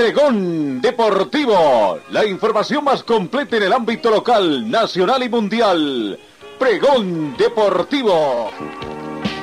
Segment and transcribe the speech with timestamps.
[0.00, 6.18] Pregón Deportivo, la información más completa en el ámbito local, nacional y mundial.
[6.58, 8.50] Pregón Deportivo.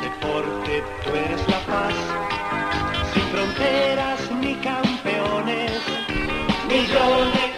[0.02, 1.94] Deporte, tú eres la paz,
[3.14, 5.73] sin fronteras ni campeones,
[6.67, 7.58] millones.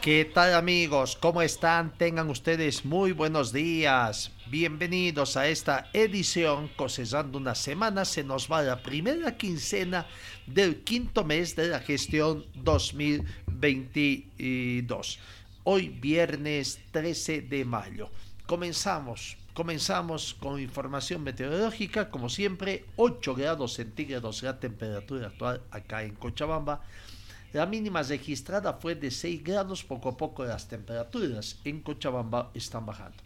[0.00, 1.18] ¿Qué tal amigos?
[1.20, 1.92] ¿Cómo están?
[1.98, 4.30] Tengan ustedes muy buenos días.
[4.46, 6.70] Bienvenidos a esta edición.
[6.76, 10.06] Cosechando una semana se nos va la primera quincena
[10.46, 15.18] del quinto mes de la gestión 2022.
[15.64, 18.08] Hoy viernes 13 de mayo.
[18.46, 19.36] Comenzamos.
[19.54, 26.82] Comenzamos con información meteorológica, como siempre, 8 grados centígrados la temperatura actual acá en Cochabamba.
[27.52, 32.84] La mínima registrada fue de 6 grados, poco a poco las temperaturas en Cochabamba están
[32.84, 33.16] bajando.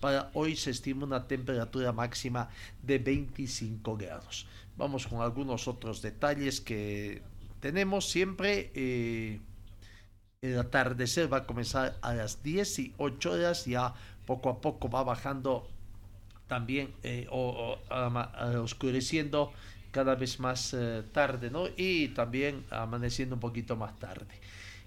[0.00, 2.48] Para hoy se estima una temperatura máxima
[2.82, 4.46] de 25 grados.
[4.76, 7.22] Vamos con algunos otros detalles que
[7.60, 8.70] tenemos siempre.
[8.74, 9.40] Eh,
[10.42, 15.68] el atardecer va a comenzar a las 18 horas, ya poco a poco va bajando
[16.46, 17.78] también eh, o,
[18.62, 19.52] oscureciendo
[19.90, 21.66] cada vez más eh, tarde, ¿no?
[21.76, 24.34] Y también amaneciendo un poquito más tarde.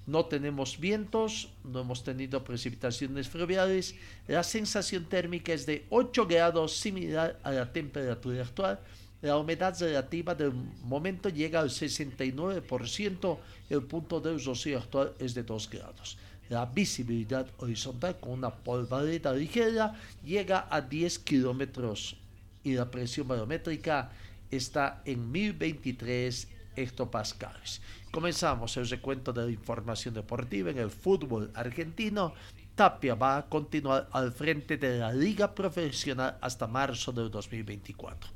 [0.06, 3.96] No tenemos vientos, no hemos tenido precipitaciones fluviales.
[4.28, 8.80] La sensación térmica es de 8 grados, similar a la temperatura actual.
[9.24, 10.52] La humedad relativa del
[10.84, 13.38] momento llega al 69%.
[13.70, 16.18] El punto de rocío actual es de 2 grados.
[16.50, 22.18] La visibilidad horizontal con una polvareda ligera llega a 10 kilómetros
[22.66, 24.12] y la presión barométrica
[24.52, 27.82] está en 1023 hectopascales.
[28.12, 32.34] Comenzamos el recuento de la información deportiva en el fútbol argentino.
[32.76, 38.33] Tapia va a continuar al frente de la liga profesional hasta marzo del 2024.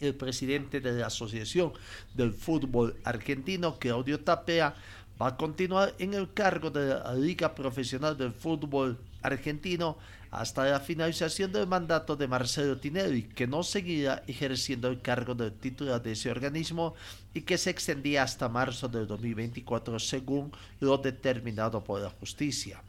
[0.00, 1.72] El presidente de la Asociación
[2.14, 4.74] del Fútbol Argentino, Claudio Tapia,
[5.20, 9.96] va a continuar en el cargo de la Liga Profesional del Fútbol Argentino
[10.30, 15.52] hasta la finalización del mandato de Marcelo Tinelli, que no seguirá ejerciendo el cargo de
[15.52, 16.94] titular de ese organismo
[17.32, 20.50] y que se extendía hasta marzo del 2024 según
[20.80, 22.82] lo determinado por la justicia.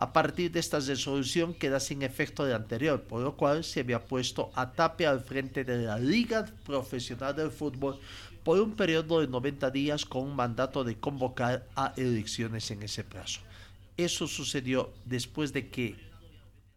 [0.00, 4.04] A partir de esta resolución queda sin efecto el anterior, por lo cual se había
[4.04, 7.98] puesto a Tapia al frente de la Liga Profesional del Fútbol
[8.44, 13.02] por un periodo de 90 días con un mandato de convocar a elecciones en ese
[13.02, 13.40] plazo.
[13.96, 15.96] Eso sucedió después de que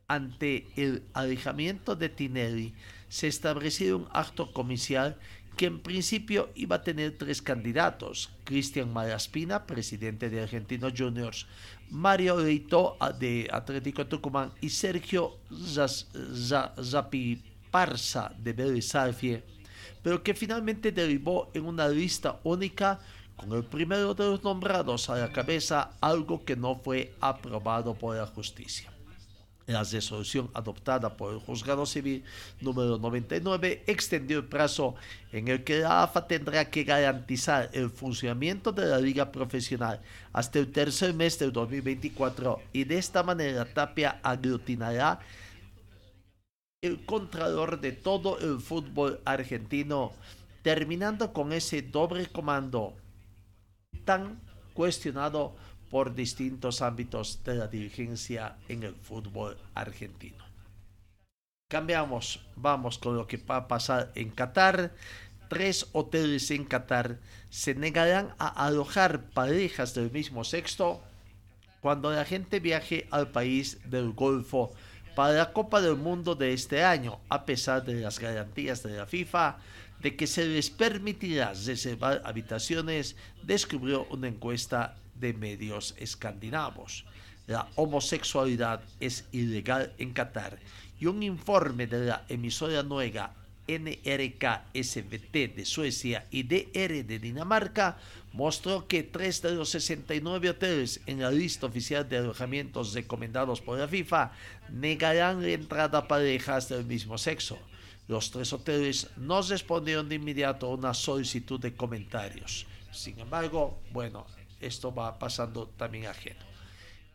[0.07, 2.73] ante el alejamiento de Tinelli,
[3.07, 5.17] se estableció un acto comicial
[5.55, 11.47] que en principio iba a tener tres candidatos, Cristian Malaspina, presidente de Argentinos Juniors,
[11.91, 15.37] Mario Leito de Atlético Tucumán y Sergio
[16.81, 18.93] Zapiparza de Vélez
[20.01, 22.99] pero que finalmente derivó en una lista única
[23.35, 28.15] con el primero de los nombrados a la cabeza, algo que no fue aprobado por
[28.15, 28.90] la justicia.
[29.71, 32.23] La resolución adoptada por el Juzgado Civil
[32.59, 34.95] número 99 extendió el plazo
[35.31, 40.01] en el que la AFA tendrá que garantizar el funcionamiento de la liga profesional
[40.33, 45.19] hasta el tercer mes del 2024 y de esta manera Tapia aglutinará
[46.81, 50.13] el contralor de todo el fútbol argentino,
[50.63, 52.95] terminando con ese doble comando
[54.03, 54.41] tan
[54.73, 55.55] cuestionado
[55.91, 60.43] por distintos ámbitos de la dirigencia en el fútbol argentino.
[61.69, 64.93] Cambiamos, vamos con lo que va a pasar en Qatar.
[65.49, 67.19] Tres hoteles en Qatar
[67.49, 71.01] se negarán a alojar parejas del mismo sexo
[71.81, 74.71] cuando la gente viaje al país del Golfo
[75.15, 79.05] para la Copa del Mundo de este año, a pesar de las garantías de la
[79.05, 79.57] FIFA
[80.01, 87.05] de que se les permitirá reservar habitaciones, descubrió una encuesta de medios escandinavos.
[87.47, 90.59] La homosexualidad es ilegal en Qatar
[90.99, 93.33] y un informe de la emisora nueva
[93.67, 97.97] NRK SVT de Suecia y DR de Dinamarca
[98.33, 103.77] mostró que tres de los 69 hoteles en la lista oficial de alojamientos recomendados por
[103.77, 104.31] la FIFA
[104.69, 107.57] negarán la entrada a parejas del mismo sexo.
[108.07, 112.65] Los tres hoteles no respondieron de inmediato a una solicitud de comentarios.
[112.91, 114.25] Sin embargo, bueno,
[114.61, 116.39] esto va pasando también ajeno.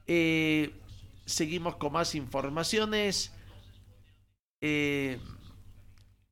[0.06, 0.74] Eh,
[1.24, 3.32] seguimos con más informaciones.
[4.60, 5.18] Eh,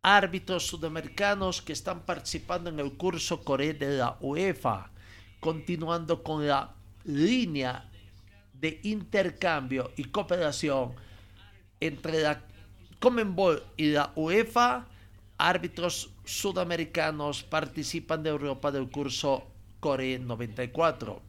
[0.03, 4.91] árbitros sudamericanos que están participando en el curso Corea de la UEFA,
[5.41, 6.75] continuando con la
[7.05, 7.91] línea
[8.53, 10.95] de intercambio y cooperación
[11.81, 12.43] entre la
[13.01, 14.87] Comenbol y la UEFA,
[15.37, 19.54] árbitros sudamericanos participan de Europa del curso
[19.85, 21.21] Corea 94.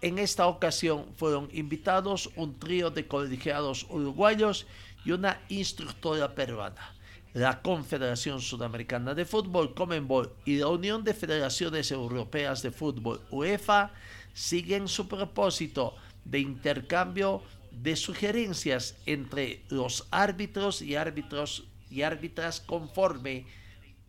[0.00, 4.66] En esta ocasión fueron invitados un trío de colegiados uruguayos
[5.04, 6.92] y una instructora peruana.
[7.34, 13.92] La Confederación Sudamericana de Fútbol, Comenbol, y la Unión de Federaciones Europeas de Fútbol, UEFA,
[14.32, 23.46] siguen su propósito de intercambio de sugerencias entre los árbitros y árbitros y árbitras conforme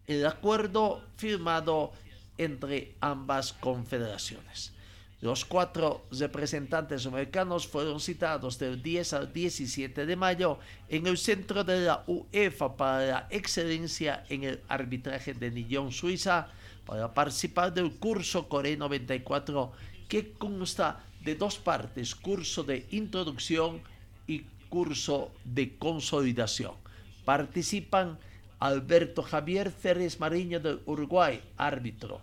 [0.07, 1.91] el acuerdo firmado
[2.37, 4.73] entre ambas confederaciones.
[5.21, 10.57] Los cuatro representantes americanos fueron citados del 10 al 17 de mayo
[10.89, 16.47] en el centro de la UEFA para la excelencia en el arbitraje de Nillon, Suiza,
[16.87, 19.71] para participar del curso Core 94
[20.09, 23.79] que consta de dos partes, curso de introducción
[24.25, 26.73] y curso de consolidación.
[27.25, 28.17] Participan
[28.61, 32.21] Alberto Javier Férez Mariño del Uruguay, árbitro.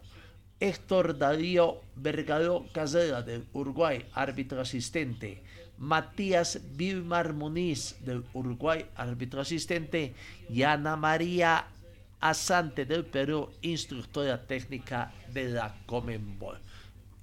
[0.61, 5.43] Héctor Darío Vergado Casera del Uruguay, árbitro asistente.
[5.79, 10.15] Matías Vilmar Muniz del Uruguay, árbitro asistente.
[10.49, 11.67] Y Ana María
[12.21, 16.61] Asante del Perú, instructora técnica de la Comenbol.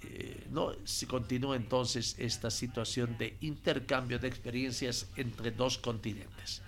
[0.01, 6.62] Eh, no se continúa entonces esta situación de intercambio de experiencias entre dos continentes.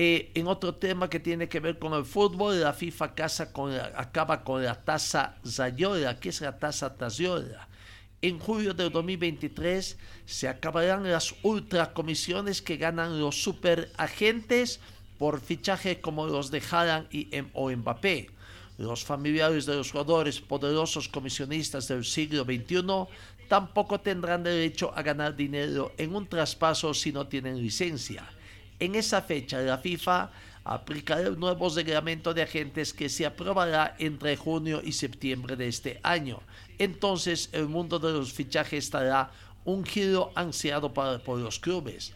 [0.00, 3.74] Eh, en otro tema que tiene que ver con el fútbol, la FIFA casa con
[3.74, 6.20] acaba con la tasa Zayola.
[6.20, 7.66] ¿Qué es la tasa Zayola?
[8.22, 14.78] En julio de 2023 se acabarán las ultracomisiones que ganan los superagentes
[15.18, 18.30] por fichaje como los de Haaland y M o Mbappé.
[18.76, 22.84] Los familiares de los jugadores poderosos comisionistas del siglo XXI
[23.48, 28.37] tampoco tendrán derecho a ganar dinero en un traspaso si no tienen licencia.
[28.80, 30.30] En esa fecha, la FIFA
[30.64, 35.98] aplicará el nuevo reglamento de agentes que se aprobará entre junio y septiembre de este
[36.02, 36.40] año.
[36.78, 39.30] Entonces, el mundo de los fichajes estará
[39.64, 42.12] un giro ansiado por los clubes.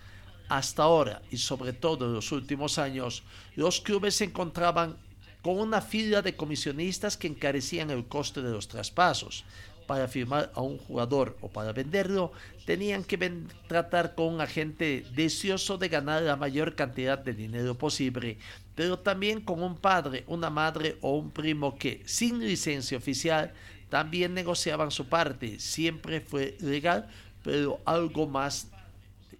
[0.48, 3.22] Hasta ahora, y sobre todo en los últimos años,
[3.56, 4.96] los clubes se encontraban
[5.40, 9.44] con una fila de comisionistas que encarecían el coste de los traspasos
[9.86, 12.32] para firmar a un jugador o para venderlo,
[12.64, 13.18] tenían que
[13.66, 18.38] tratar con un agente deseoso de ganar la mayor cantidad de dinero posible,
[18.74, 23.52] pero también con un padre, una madre o un primo que, sin licencia oficial,
[23.88, 25.60] también negociaban su parte.
[25.60, 27.10] Siempre fue legal,
[27.42, 28.68] pero algo más,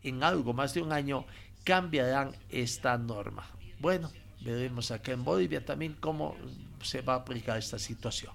[0.03, 1.25] en algo más de un año
[1.65, 3.49] cambiarán esta norma.
[3.79, 4.11] Bueno,
[4.41, 6.37] veremos acá en Bolivia también cómo
[6.83, 8.33] se va a aplicar esta situación.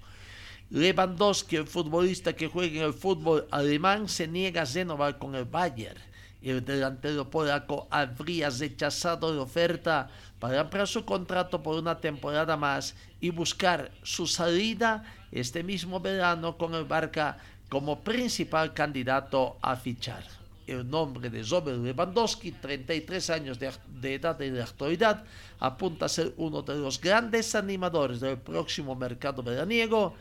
[0.70, 5.46] Lewandowski, el futbolista que juega en el fútbol alemán, se niega a renovar con el
[5.46, 6.00] Bayern.
[6.42, 10.10] El delantero polaco habría rechazado la oferta
[10.40, 16.58] para ampliar su contrato por una temporada más y buscar su salida este mismo verano
[16.58, 17.38] con el Barca
[17.70, 20.24] como principal candidato a fichar.
[20.68, 23.72] El nombre de Robert Lewandowski, 33 años de,
[24.02, 25.24] de edad en la actualidad,
[25.60, 30.14] apunta a ser uno de los grandes animadores del próximo mercado veraniego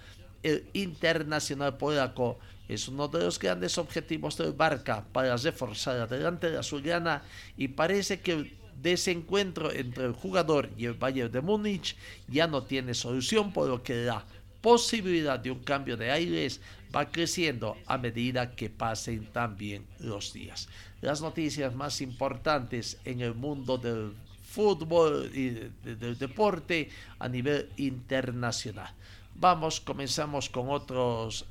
[0.72, 2.38] internacional polaco
[2.68, 7.22] es uno de los grandes objetivos del Barca para reforzar adelante la azulgrana
[7.56, 11.96] y parece que el desencuentro entre el jugador y el Bayern de Múnich
[12.28, 14.24] ya no tiene solución, por lo que la
[14.60, 16.60] posibilidad de un cambio de aires
[16.94, 20.68] va creciendo a medida que pasen también los días.
[21.00, 24.12] Las noticias más importantes en el mundo del
[24.42, 25.50] fútbol y
[25.84, 26.88] del deporte
[27.18, 28.92] a nivel internacional.
[29.38, 31.44] Vamos, comenzamos con otros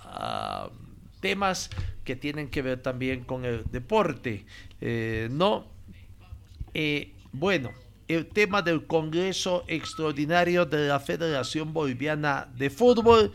[0.00, 0.70] ah,
[1.20, 1.70] temas
[2.04, 4.46] que tienen que ver también con el deporte.
[4.80, 5.66] Eh, no,
[6.72, 7.72] eh, bueno,
[8.06, 13.32] el tema del Congreso Extraordinario de la Federación Boliviana de Fútbol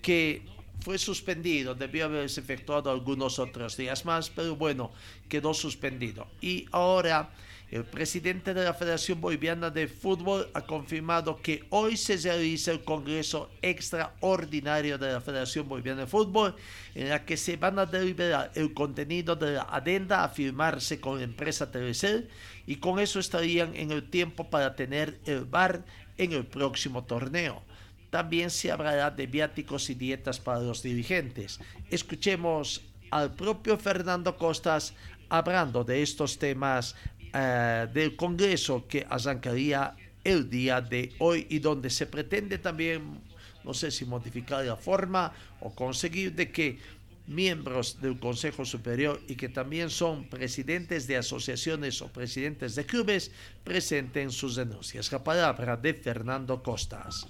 [0.00, 0.42] que
[0.80, 4.90] fue suspendido, debió haberse efectuado algunos otros días más, pero bueno,
[5.28, 6.26] quedó suspendido.
[6.40, 7.30] Y ahora
[7.74, 12.84] el presidente de la Federación Boliviana de Fútbol ha confirmado que hoy se realiza el
[12.84, 16.54] Congreso Extraordinario de la Federación Boliviana de Fútbol,
[16.94, 21.18] en la que se van a deliberar el contenido de la adenda a firmarse con
[21.18, 22.28] la empresa Telecel
[22.64, 25.84] y con eso estarían en el tiempo para tener el bar
[26.16, 27.64] en el próximo torneo.
[28.10, 31.58] También se hablará de viáticos y dietas para los dirigentes.
[31.90, 34.94] Escuchemos al propio Fernando Costas
[35.28, 36.94] hablando de estos temas
[37.34, 43.20] eh, del Congreso que arrancaría el día de hoy y donde se pretende también,
[43.64, 46.78] no sé si modificar la forma o conseguir de que
[47.26, 53.32] miembros del Consejo Superior y que también son presidentes de asociaciones o presidentes de clubes
[53.64, 55.10] presenten sus denuncias.
[55.10, 57.26] La palabra de Fernando Costas.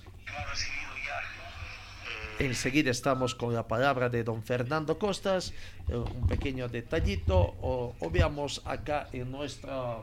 [2.39, 5.53] Enseguida estamos con la palabra de don Fernando Costas,
[5.89, 9.99] eh, un pequeño detallito, o, o veamos acá en nuestra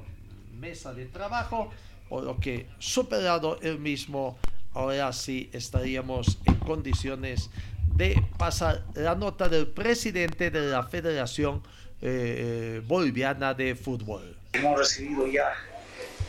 [0.58, 1.72] mesa de trabajo,
[2.08, 4.38] por lo que superado el mismo,
[4.74, 7.50] ahora sí estaríamos en condiciones
[7.96, 11.62] de pasar la nota del presidente de la Federación
[12.02, 14.38] eh, eh Boliviana de Fútbol.
[14.54, 15.54] Hemos recibido ya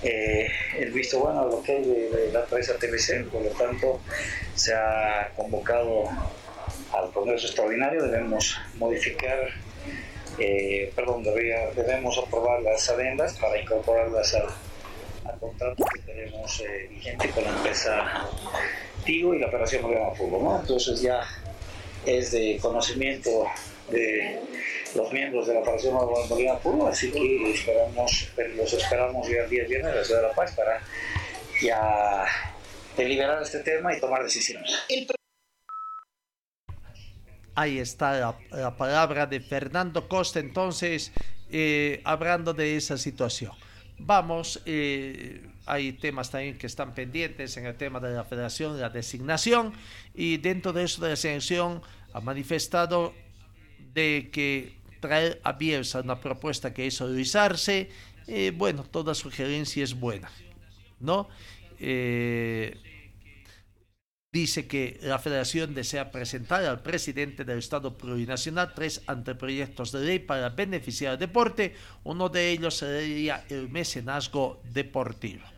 [0.03, 4.01] eh, el visto bueno lo que de, de, la empresa TVC, por lo tanto
[4.55, 6.09] se ha convocado
[6.93, 9.49] al Congreso Extraordinario, debemos modificar,
[10.39, 14.47] eh, perdón, debemos aprobar las adendas para incorporarlas al,
[15.25, 18.29] al contrato que tenemos eh, vigente con la empresa
[19.05, 20.43] TIO y la Operación de Fútbol.
[20.43, 20.61] ¿no?
[20.61, 21.23] Entonces ya
[22.05, 23.47] es de conocimiento
[23.91, 24.41] de
[24.95, 29.65] los miembros de la Operación Boliviana Puro, así que esperamos, los esperamos ya el día
[29.67, 30.81] viernes en la Ciudad de La Paz para
[31.63, 32.25] ya
[32.97, 34.71] deliberar este tema y tomar decisiones.
[37.55, 41.13] Ahí está la, la, palabra de Fernando Costa, entonces,
[41.51, 43.53] eh, hablando de esa situación.
[43.99, 48.89] Vamos, eh, hay temas también que están pendientes en el tema de la federación, la
[48.89, 49.75] designación,
[50.15, 51.83] y dentro de eso de la selección
[52.15, 53.15] ha manifestado
[53.93, 57.91] de que traer a Bielsa una propuesta que Luis Arce,
[58.27, 60.31] eh, bueno, toda sugerencia es buena,
[61.01, 61.29] ¿no?
[61.79, 62.79] Eh,
[64.33, 70.19] dice que la federación desea presentar al presidente del Estado plurinacional tres anteproyectos de ley
[70.21, 71.75] para beneficiar al deporte.
[72.05, 75.52] Uno de ellos sería el mecenazgo deportivo.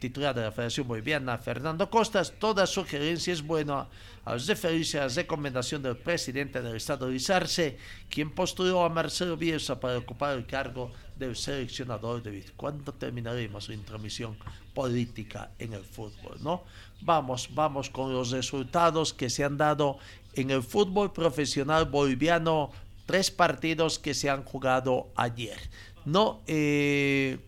[0.00, 3.88] Titular de la Federación Boliviana, Fernando Costas, toda sugerencia es buena
[4.24, 7.76] al referirse a la recomendación del presidente del Estado Arce,
[8.08, 13.74] quien postuló a Marcelo Bielsa para ocupar el cargo del seleccionador de ¿Cuándo terminaremos la
[13.74, 14.38] intromisión
[14.74, 16.38] política en el fútbol?
[16.40, 16.64] ¿no?
[17.02, 19.98] Vamos, vamos con los resultados que se han dado
[20.32, 22.70] en el fútbol profesional boliviano,
[23.04, 25.58] tres partidos que se han jugado ayer.
[26.06, 27.38] No, eh,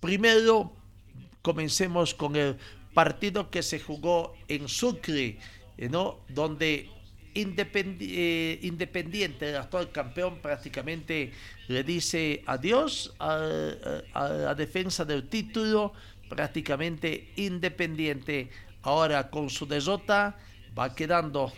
[0.00, 0.77] primero
[1.42, 2.56] comencemos con el
[2.94, 5.38] partido que se jugó en Sucre,
[5.76, 6.20] eh, ¿no?
[6.28, 6.90] donde
[7.34, 11.32] Independi eh, Independiente, el actual campeón, prácticamente
[11.68, 13.38] le dice adiós a,
[14.14, 15.92] a, la defensa del título,
[16.28, 18.50] prácticamente Independiente
[18.82, 20.36] ahora con su derrota
[20.76, 21.52] va quedando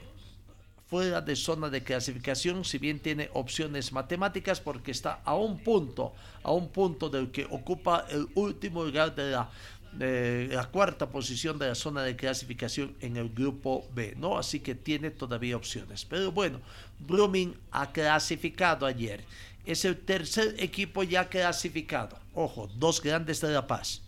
[0.91, 6.13] fuera de zona de clasificación, si bien tiene opciones matemáticas porque está a un punto,
[6.43, 11.77] a un punto del que ocupa el último lugar de la, cuarta posición de la
[11.77, 14.37] zona de clasificación en el grupo B, ¿no?
[14.37, 16.05] Así que tiene todavía opciones.
[16.05, 16.61] Pero bueno,
[16.99, 19.25] Brumming ha clasificado ayer.
[19.65, 22.19] Es el tercer equipo ya clasificado.
[22.35, 24.03] Ojo, dos grandes de La Paz.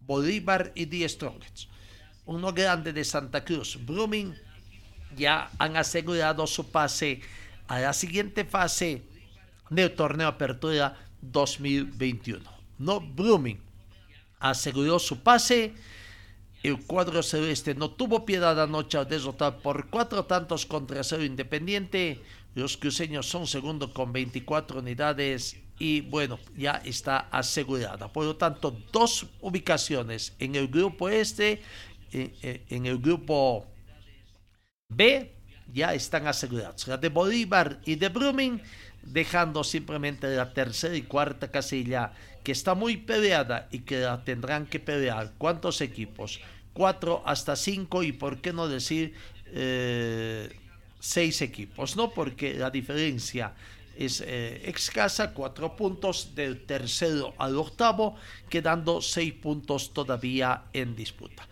[0.00, 1.70] Bolívar y Die Strongest.
[2.26, 3.78] Uno grande de Santa Cruz.
[3.82, 4.34] Brumming
[5.16, 7.20] ya han asegurado su pase
[7.68, 9.02] a la siguiente fase
[9.70, 12.42] del torneo Apertura 2021.
[12.78, 13.60] No Blooming
[14.38, 15.74] aseguró su pase.
[16.62, 22.22] El cuadro celeste no tuvo piedad anoche al derrotar por cuatro tantos contra cero Independiente.
[22.54, 28.12] Los cruceños son segundo con 24 unidades y bueno, ya está asegurada.
[28.12, 31.62] Por lo tanto, dos ubicaciones en el grupo este,
[32.12, 33.66] en, en el grupo
[34.88, 35.32] B
[35.72, 36.86] ya están asegurados.
[36.88, 38.62] La de Bolívar y de Brumming,
[39.02, 42.12] dejando simplemente la tercera y cuarta casilla,
[42.42, 45.32] que está muy peleada y que la tendrán que pelear.
[45.38, 46.40] ¿Cuántos equipos?
[46.72, 49.14] Cuatro hasta cinco y por qué no decir
[49.52, 50.48] eh,
[51.00, 52.10] seis equipos, ¿no?
[52.10, 53.52] Porque la diferencia
[53.96, 58.16] es eh, escasa, cuatro puntos del tercero al octavo,
[58.48, 61.48] quedando seis puntos todavía en disputa.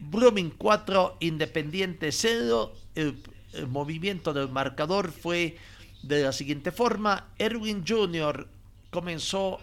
[0.00, 2.72] Brumming 4, Independiente 0.
[2.94, 5.56] El, el, movimiento del marcador fue
[6.02, 7.28] de la siguiente forma.
[7.38, 8.46] Erwin Jr.
[8.90, 9.60] comenzó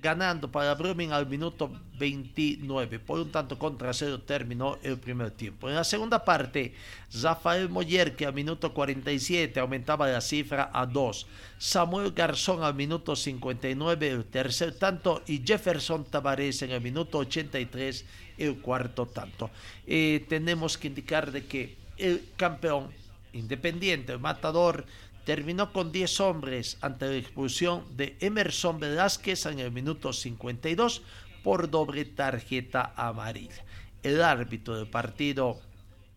[0.00, 2.98] ganando para Brumming al minuto 29.
[2.98, 5.68] Por un tanto contra cero terminó el primer tiempo.
[5.68, 6.74] En la segunda parte,
[7.22, 11.26] Rafael Moller, que al minuto 47 aumentaba la cifra a 2.
[11.58, 15.22] Samuel Garzón al minuto 59, el tercer tanto.
[15.26, 18.04] Y Jefferson Tavares en el minuto 83,
[18.38, 19.50] el cuarto tanto.
[19.86, 22.88] Eh, tenemos que indicar de que el campeón
[23.32, 24.86] independiente, el matador,
[25.30, 31.02] terminó con 10 hombres ante la expulsión de Emerson Velázquez en el minuto 52
[31.44, 33.64] por doble tarjeta amarilla.
[34.02, 35.60] El árbitro del partido,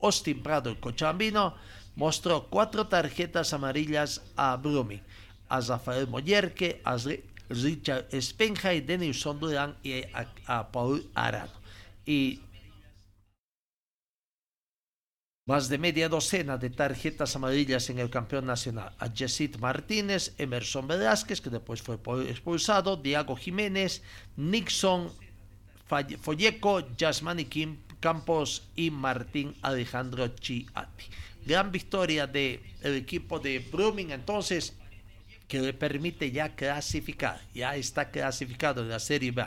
[0.02, 1.54] Austin Prado, el cochabambino,
[1.96, 5.00] mostró cuatro tarjetas amarillas a Brumi,
[5.48, 6.98] a Rafael Moyerque, a
[7.50, 10.02] Richard Spenja y Denison Durán y
[10.48, 11.52] a, Paul Arano.
[15.46, 18.94] Más de media docena de tarjetas amarillas en el campeón nacional.
[18.98, 21.98] A Jessit Martínez, Emerson Velázquez, que después fue
[22.30, 24.02] expulsado, Diego Jiménez,
[24.38, 25.12] Nixon
[26.22, 31.06] Folleco, Yasmani Kim Campos y Martín Alejandro Chiati.
[31.46, 34.74] Gran victoria del equipo de Brumming entonces
[35.50, 39.44] que le permite ya clasificar, ya está clasificado en la Serie B.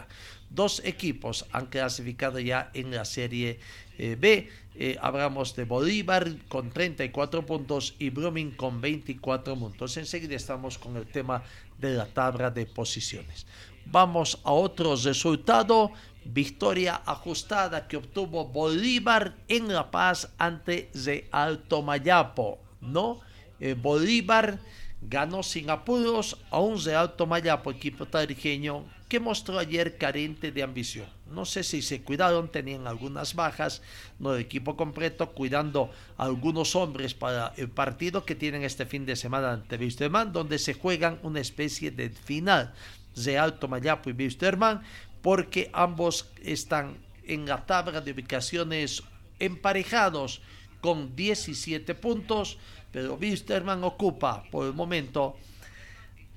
[0.51, 3.59] Dos equipos han clasificado ya en la Serie
[3.99, 4.49] eh, B.
[4.79, 9.97] Eh, hablamos de Bolívar con 34 puntos y Brumming con 24 puntos.
[9.97, 11.43] Enseguida estamos con el tema
[11.79, 13.47] de la tabla de posiciones.
[13.87, 15.93] Vamos a otro resultado
[16.25, 23.21] victoria ajustada que obtuvo Bolívar en La Paz ante de Alto Mayapo, ¿no?
[23.61, 24.59] Eh, Bolívar
[25.01, 30.63] ganó sin apuros a un de Alto Mayapo, equipo tarijeño, que mostró ayer carente de
[30.63, 31.16] ambición.
[31.31, 33.83] No sé si se cuidaron, tenían algunas bajas,
[34.19, 39.17] no el equipo completo, cuidando algunos hombres para el partido que tienen este fin de
[39.17, 42.73] semana ante Wisterman, donde se juegan una especie de final
[43.17, 44.83] de Alto Mayapo y Wisterman,
[45.21, 49.03] porque ambos están en la tabla de ubicaciones
[49.39, 50.41] emparejados
[50.81, 52.59] con 17 puntos,
[52.93, 55.37] pero Wisterman ocupa por el momento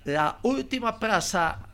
[0.06, 1.69] la última plaza,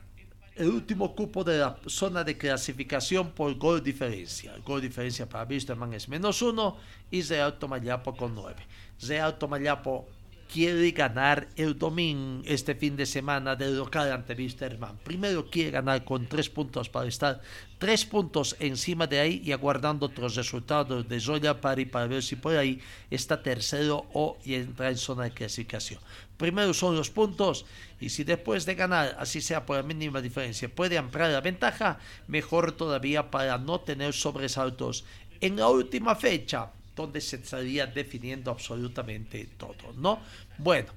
[0.55, 4.53] el último cupo de la zona de clasificación por gol diferencia.
[4.55, 6.77] El gol diferencia para Wisterman es menos uno
[7.11, 8.65] y Real Tomayapo con nueve.
[9.01, 10.07] Real Tomayapo
[10.55, 14.95] quiere ganar el domingo, este fin de semana del local ante Wisterman.
[15.03, 17.41] Primero quiere ganar con tres puntos para estar
[17.77, 22.37] tres puntos encima de ahí y aguardando otros resultados de Zoya Pari para ver si
[22.37, 22.79] por ahí
[23.11, 25.99] está tercero o entra en zona de clasificación.
[26.37, 27.65] Primero son los puntos
[27.99, 31.99] y si después de ganar, así sea por la mínima diferencia, puede ampliar la ventaja,
[32.29, 35.03] mejor todavía para no tener sobresaltos.
[35.41, 40.19] En la última fecha, donde se estaría definiendo absolutamente todo, ¿no?
[40.57, 40.91] Bueno,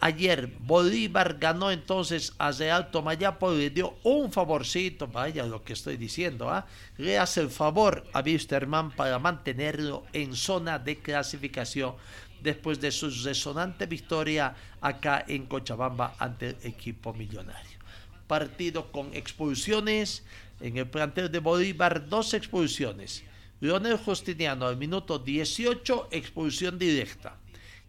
[0.00, 5.96] ayer Bolívar ganó entonces a Real Tomayapo le dio un favorcito, vaya lo que estoy
[5.96, 6.66] diciendo, ¿ah?
[6.98, 11.94] le hace el favor a Wisterman para mantenerlo en zona de clasificación
[12.42, 17.78] después de su resonante victoria acá en Cochabamba ante el equipo millonario.
[18.26, 20.24] Partido con expulsiones,
[20.60, 23.24] en el plantel de Bolívar dos expulsiones
[23.64, 27.38] Leonel Justiniano al minuto 18, expulsión directa.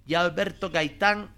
[0.08, 1.30] Y Alberto Gaitán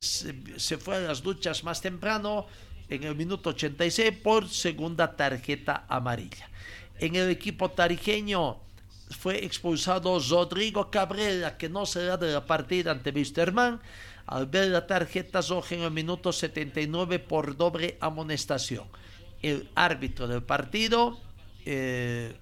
[0.00, 2.46] se, fue a las duchas más temprano
[2.88, 6.48] en el minuto 86 por segunda tarjeta amarilla.
[6.98, 8.62] En el equipo tarijeño
[9.10, 13.78] fue expulsado Rodrigo Cabrera, que no será de la partida ante Wisterman,
[14.24, 18.86] al ver la tarjeta roja en el minuto 79 por doble amonestación.
[19.42, 21.20] El árbitro del partido,
[21.66, 22.34] eh,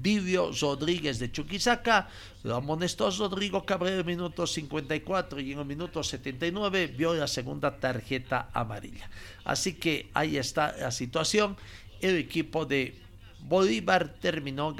[0.00, 2.08] Vivio Rodríguez de Chuquisaca,
[2.44, 7.76] lo amonestó Rodrigo Cabrera en minuto 54 y en el minuto 79 vio la segunda
[7.78, 9.10] tarjeta amarilla.
[9.44, 11.56] Así que ahí está la situación.
[12.00, 12.96] El equipo de
[13.40, 14.76] Bolívar terminó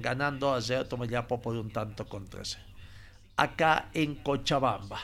[0.00, 2.58] ganando a Zero Tomayapo por un tanto contra ese.
[3.36, 5.00] Acá en Cochabamba,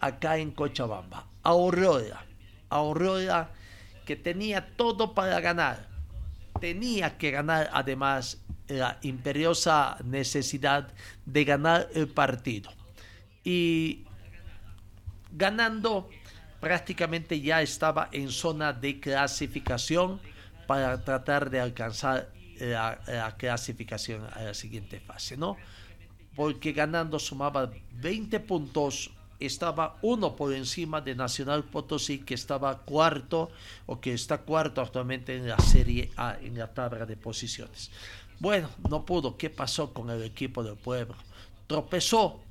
[0.00, 2.24] acá en Cochabamba, Aurora,
[2.70, 3.50] Aurora
[4.06, 5.88] que tenía todo para ganar,
[6.60, 10.88] tenía que ganar además la imperiosa necesidad
[11.26, 12.70] de ganar el partido.
[13.42, 14.04] Y
[15.32, 16.08] ganando
[16.60, 20.20] prácticamente ya estaba en zona de clasificación
[20.66, 25.56] para tratar de alcanzar la, clasificación a la siguiente fase, ¿no?
[26.34, 33.50] Porque ganando sumaba 20 puntos, estaba uno por encima de Nacional Potosí, que estaba cuarto
[33.86, 37.90] o que está cuarto actualmente en la Serie A, en la tabla de posiciones.
[38.44, 39.38] Bueno, no pudo.
[39.38, 41.14] ¿Qué pasó con el equipo del pueblo?
[41.66, 42.42] Tropezó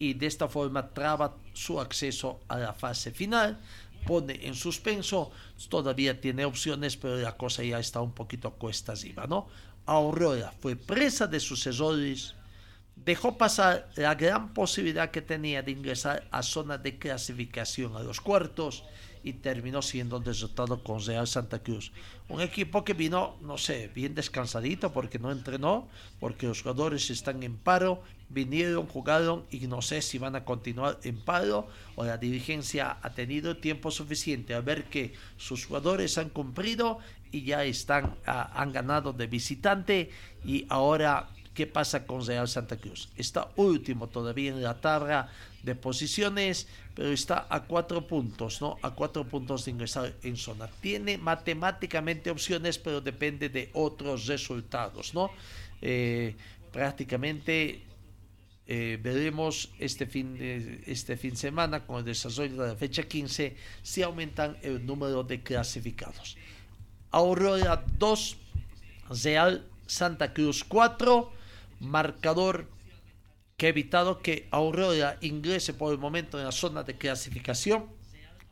[0.00, 3.56] y de esta forma traba su acceso a la fase final,
[4.04, 5.30] pone en suspenso,
[5.68, 9.46] todavía tiene opciones, pero la cosa ya está un poquito cuesta arriba, ¿no?
[9.84, 12.34] Aurora fue presa de sus errores,
[12.96, 18.20] dejó pasar la gran posibilidad que tenía de ingresar a zona de clasificación a los
[18.20, 18.82] cuartos
[19.26, 21.90] y terminó siendo un resultado con Real Santa Cruz.
[22.28, 25.88] Un equipo que vino, no sé, bien descansadito porque no entrenó,
[26.20, 31.00] porque los jugadores están en paro, vinieron, jugaron y no sé si van a continuar
[31.02, 36.28] en paro o la dirigencia ha tenido tiempo suficiente a ver que sus jugadores han
[36.28, 37.00] cumplido
[37.32, 40.10] y ya están, ah, han ganado de visitante
[40.44, 43.08] y ahora qué pasa con Real Santa Cruz.
[43.16, 45.32] Está último todavía en la tabla
[45.64, 48.78] de posiciones, pero está a cuatro puntos, ¿no?
[48.80, 50.66] A cuatro puntos de ingresar en zona.
[50.80, 55.30] Tiene matemáticamente opciones, pero depende de otros resultados, ¿no?
[55.82, 56.34] Eh,
[56.72, 57.82] prácticamente
[58.66, 60.38] eh, veremos este fin,
[60.86, 65.22] este fin de semana con el desarrollo de la fecha 15 si aumentan el número
[65.22, 66.38] de clasificados.
[67.10, 68.36] Aurora 2,
[69.22, 71.30] Real Santa Cruz 4,
[71.80, 72.66] marcador
[73.56, 77.86] que ha evitado que Aurora ingrese por el momento en la zona de clasificación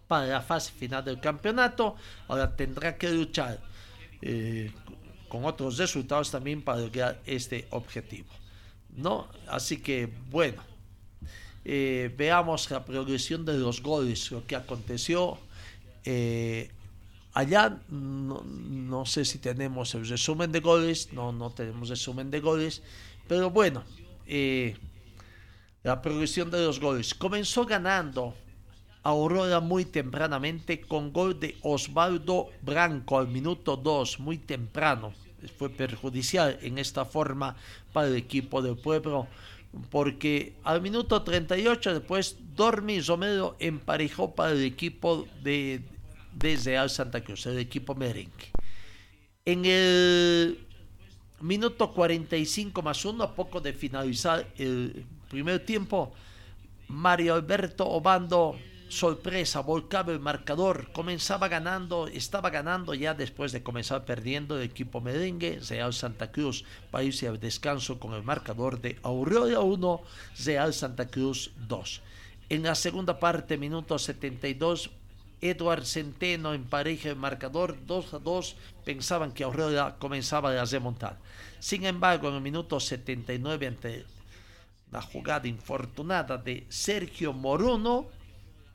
[0.08, 1.96] para la fase final del campeonato.
[2.28, 3.60] Ahora tendrá que luchar
[4.22, 4.72] eh,
[5.28, 8.30] con otros resultados también para lograr este objetivo.
[8.96, 9.28] ¿no?
[9.46, 10.62] Así que bueno,
[11.66, 15.38] eh, veamos la progresión de los goles, lo que aconteció.
[16.06, 16.70] Eh,
[17.34, 22.82] allá no, sé si tenemos el resumen de goles, no, no tenemos resumen de goles,
[23.28, 23.84] pero bueno,
[25.84, 27.14] la progresión de los goles.
[27.14, 28.34] Comenzó ganando
[29.04, 35.12] Aurora muy tempranamente con gol de Osvaldo Branco al minuto 2, muy temprano.
[35.58, 37.54] Fue perjudicial en esta forma
[37.92, 39.28] para el equipo del pueblo
[39.90, 45.82] porque al minuto 38 después Dormi Romero emparejó para el equipo de,
[46.32, 48.52] de Real Santa Cruz, el equipo merengue.
[49.44, 50.64] En el
[51.44, 56.12] Minuto 45 más uno, a poco de finalizar el primer tiempo.
[56.86, 58.56] Mario Alberto Obando,
[58.88, 65.00] sorpresa, volcaba el marcador, comenzaba ganando, estaba ganando ya después de comenzar perdiendo el equipo
[65.00, 70.02] merengue, Real Santa Cruz, para irse descanso con el marcador de Aurora 1,
[70.44, 72.00] Real Santa Cruz 2.
[72.50, 74.90] En la segunda parte, minuto 72,
[75.40, 81.18] Edward Centeno en pareja de marcador 2 a 2 pensaban que Aurora comenzaba a remontar.
[81.58, 84.13] Sin embargo, en el minuto 79 ante
[84.94, 88.06] la jugada infortunada de Sergio Moruno,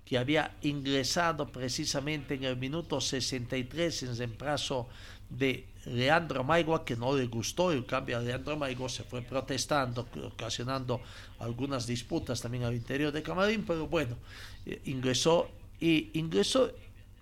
[0.04, 4.90] que había ingresado precisamente en el minuto 63 en reemplazo
[5.30, 10.10] de Leandro Maigua, que no le gustó el cambio a Leandro Maigua, se fue protestando,
[10.26, 11.00] ocasionando
[11.40, 14.18] algunas disputas también al interior de Camarín, pero bueno,
[14.66, 16.70] eh, ingresó y ingresó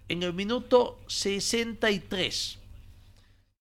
[0.09, 2.57] en el minuto 63.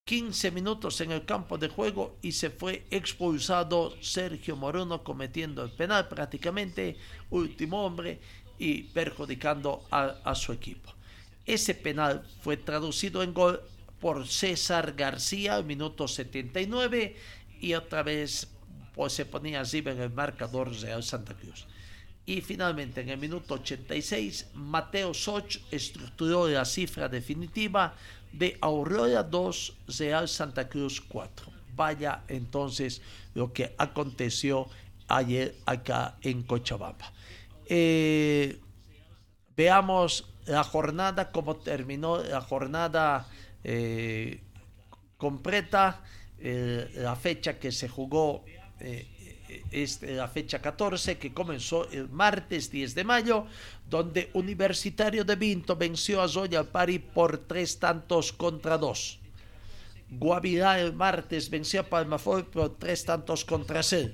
[0.07, 5.73] 15 minutos en el campo de juego y se fue expulsado Sergio Morono cometiendo el
[5.73, 6.97] penal prácticamente,
[7.31, 8.21] último hombre
[8.57, 10.95] y perjudicando a, su equipo.
[11.45, 13.61] Ese penal fue traducido en gol
[13.99, 17.17] por César García al minuto 79
[17.61, 18.47] y otra vez
[18.95, 21.67] pues, se ponía así en el marcador Real Santa Cruz.
[22.27, 27.97] Y finalmente, en el minuto 86, Mateo Soch estructuró la cifra definitiva
[28.39, 31.53] de Aurora 2, Real Santa Cruz 4.
[31.75, 33.03] Vaya entonces
[33.35, 34.69] lo que aconteció
[35.09, 37.13] ayer acá en Cochabamba.
[37.67, 38.59] Eh,
[39.57, 43.27] veamos la jornada, cómo terminó la jornada
[43.65, 44.41] eh,
[45.17, 46.03] completa,
[46.39, 48.45] eh, la fecha que se jugó
[49.71, 53.47] es la fecha 14 que comenzó el martes 10 de mayo,
[53.89, 59.19] donde Universitario de Vinto venció a Royal Pari por tres tantos contra dos.
[60.11, 64.13] Guavirá el martes venció a Palmafor por tres tantos contra cero.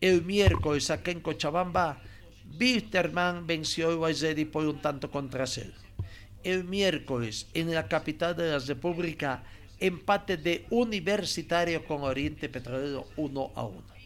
[0.00, 2.00] El miércoles acá en Cochabamba,
[2.44, 5.72] Bitterman venció a Guayzedi por un tanto contra cero.
[6.44, 9.42] El miércoles en la capital de la República,
[9.80, 13.97] empate de Universitario con Oriente Petrolero 1 a 1.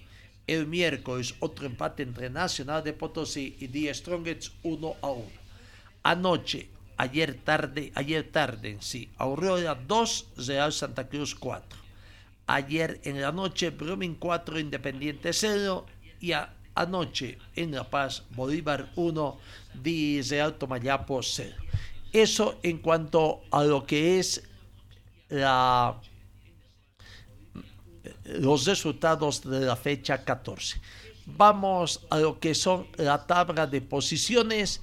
[0.47, 5.27] El miércoles otro empate entre Nacional de Potosí y The Strongets 1 a 1.
[6.03, 11.79] Anoche, ayer tarde, ayer tarde sí, Aurora 2, Real Santa Cruz 4.
[12.49, 15.87] Ayer en la noche, Brumming 4, Independiente 0
[16.21, 16.33] y
[16.75, 19.39] anoche en La Paz, Bolívar 1,
[19.83, 21.55] The Real Tomayapo 0.
[22.13, 24.43] Eso en cuanto a lo que es
[25.29, 25.99] la
[28.40, 30.81] los resultados de la fecha 14.
[31.27, 34.81] Vamos a lo que son la tabla de posiciones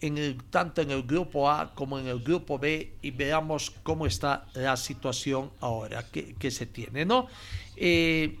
[0.00, 4.46] en tanto en el grupo A como en el grupo B y veamos cómo está
[4.54, 7.28] la situación ahora que, se tiene, ¿no?
[7.76, 8.38] Eh,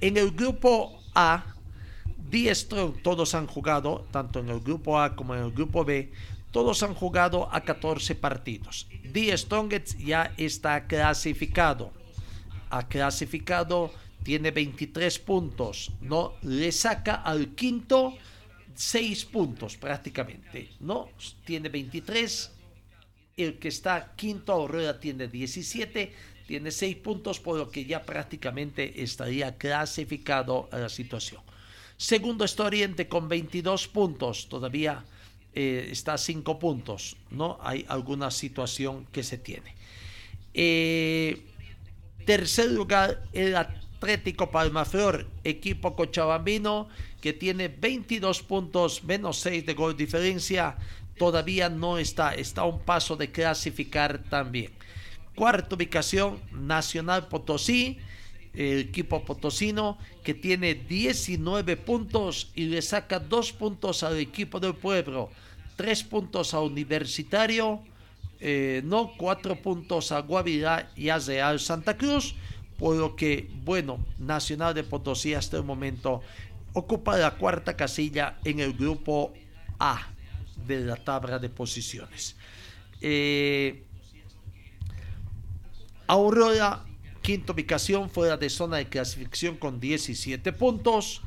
[0.00, 1.44] en el grupo A,
[2.30, 6.12] Die Strong, todos han jugado, tanto en el grupo A como en el grupo B,
[6.50, 8.88] todos han jugado a 14 partidos.
[9.12, 11.92] Die Strongets ya está clasificado.
[12.70, 16.34] Ha clasificado, tiene 23 puntos, ¿no?
[16.42, 18.14] Le saca al quinto
[18.74, 21.10] 6 puntos prácticamente, ¿no?
[21.44, 22.52] Tiene 23.
[23.36, 26.12] El que está quinto Aurora tiene 17,
[26.46, 31.42] tiene 6 puntos, por lo que ya prácticamente estaría clasificado a la situación.
[31.96, 35.04] Segundo está Oriente con 22 puntos, todavía
[35.54, 37.58] eh, está a 5 puntos, ¿no?
[37.60, 39.74] Hay alguna situación que se tiene.
[40.54, 41.42] Eh,
[42.24, 46.88] tercer lugar, el Atlético Palmaflor, equipo cochabambino,
[47.20, 50.76] que tiene 22 puntos, menos 6 de gol diferencia,
[51.18, 54.72] todavía no está, está a un paso de clasificar también.
[55.34, 57.98] Cuarta ubicación, Nacional Potosí,
[58.54, 64.74] el equipo potosino que tiene 19 puntos y le saca 2 puntos al equipo del
[64.74, 65.30] pueblo,
[65.76, 67.80] 3 puntos a Universitario,
[68.40, 72.34] eh, no 4 puntos a Guavirá y a Real Santa Cruz,
[72.78, 76.22] por lo que, bueno, Nacional de Potosí hasta el momento
[76.72, 79.32] ocupa la cuarta casilla en el grupo
[79.78, 80.08] A
[80.66, 82.36] de la tabla de posiciones.
[83.00, 83.84] Eh,
[86.06, 86.84] Aurora
[87.22, 91.20] Quinta ubicación fuera de zona de clasificación con 17 puntos.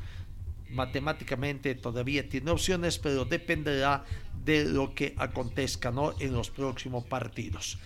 [0.70, 4.04] Matemáticamente todavía tiene opciones, pero dependerá
[4.44, 6.12] de lo que acontezca ¿no?
[6.18, 7.78] en los próximos partidos.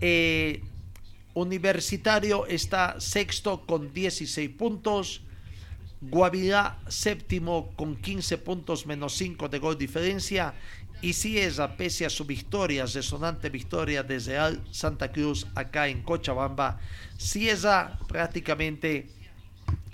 [0.00, 0.62] Eh,
[1.34, 5.20] Universitario está sexto con 16 puntos.
[6.00, 10.54] Guavirá séptimo con 15 puntos menos 5 de gol diferencia.
[11.02, 16.02] Y si esa, pese a su victoria, resonante victoria de Real Santa Cruz acá en
[16.02, 16.80] Cochabamba,
[17.18, 19.08] esa prácticamente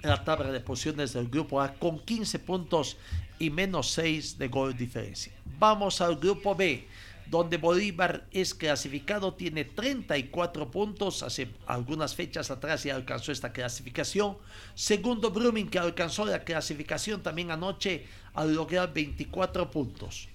[0.02, 2.96] la tabla de posiciones del grupo A con 15 puntos
[3.38, 5.32] y menos 6 de gol diferencia.
[5.58, 6.87] Vamos al grupo B,
[7.26, 14.37] donde Bolívar es clasificado, tiene 34 puntos, hace algunas fechas atrás ya alcanzó esta clasificación.
[14.74, 20.28] Segundo Brumming, que alcanzó la clasificación también anoche al lograr 24 puntos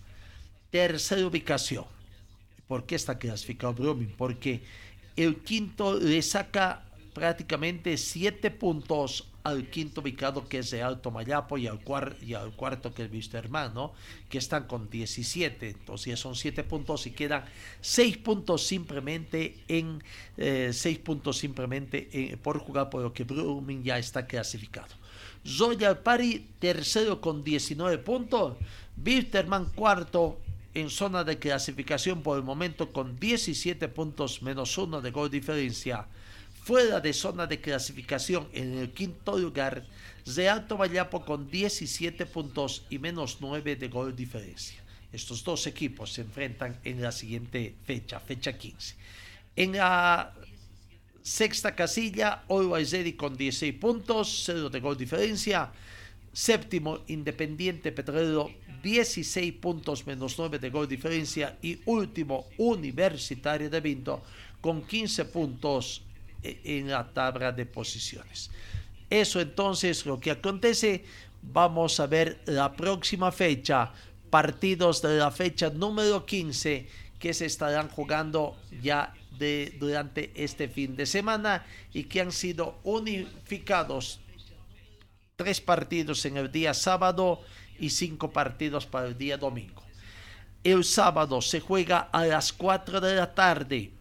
[0.70, 1.86] tercera ubicación.
[2.68, 4.14] ¿Por qué está clasificado Brumming?
[4.18, 4.62] Porque
[5.16, 6.84] el quinto le saca
[7.18, 11.80] prácticamente siete puntos al quinto ubicado que es de Alto Mayapo y al,
[12.22, 13.74] y al cuarto que es Wisterman,
[14.30, 15.70] que están con 17.
[15.70, 17.44] Entonces son siete puntos y quedan
[17.82, 20.04] seis puntos simplemente en
[20.38, 24.94] eh, seis puntos simplemente por jugar, por lo que Brumming ya está clasificado.
[25.58, 28.58] Royal Party tercero con 19 puntos,
[29.04, 30.38] Wisterman cuarto
[30.76, 36.06] en zona de clasificación por el momento con 17 puntos menos uno de gol diferencia.
[36.68, 39.86] Fuera de zona de clasificación en el quinto lugar,
[40.26, 44.84] Real Tomayapo con 17 puntos y menos 9 de gol diferencia.
[45.14, 48.96] Estos dos equipos se enfrentan en la siguiente fecha, fecha 15.
[49.56, 50.34] En la
[51.22, 55.72] sexta casilla, Always con 16 puntos, 0 de gol diferencia.
[56.34, 58.52] Séptimo, Independiente Petrolero
[58.84, 64.22] 16 puntos menos 9 de gol diferencia y último Universitario de Vinto
[64.60, 66.04] con 15 puntos
[66.44, 68.50] en la tabla de posiciones.
[69.10, 71.06] Eso entonces lo que acontece.
[71.42, 73.92] Vamos a ver la próxima fecha,
[74.30, 76.88] partidos de la fecha número 15
[77.20, 82.80] que se estarán jugando ya de, durante este fin de semana y que han sido
[82.84, 84.20] unificados
[85.36, 87.42] tres partidos en el día sábado
[87.80, 89.84] y cinco partidos para el día domingo.
[90.64, 93.92] El sábado se juega a las 4 de la tarde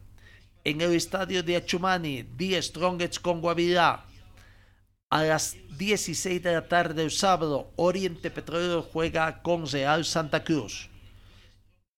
[0.66, 4.04] en el estadio de Achumani, 10 Strongets con Guavirá.
[5.08, 10.88] A las 16 de la tarde el sábado, Oriente Petrolero juega con Real Santa Cruz.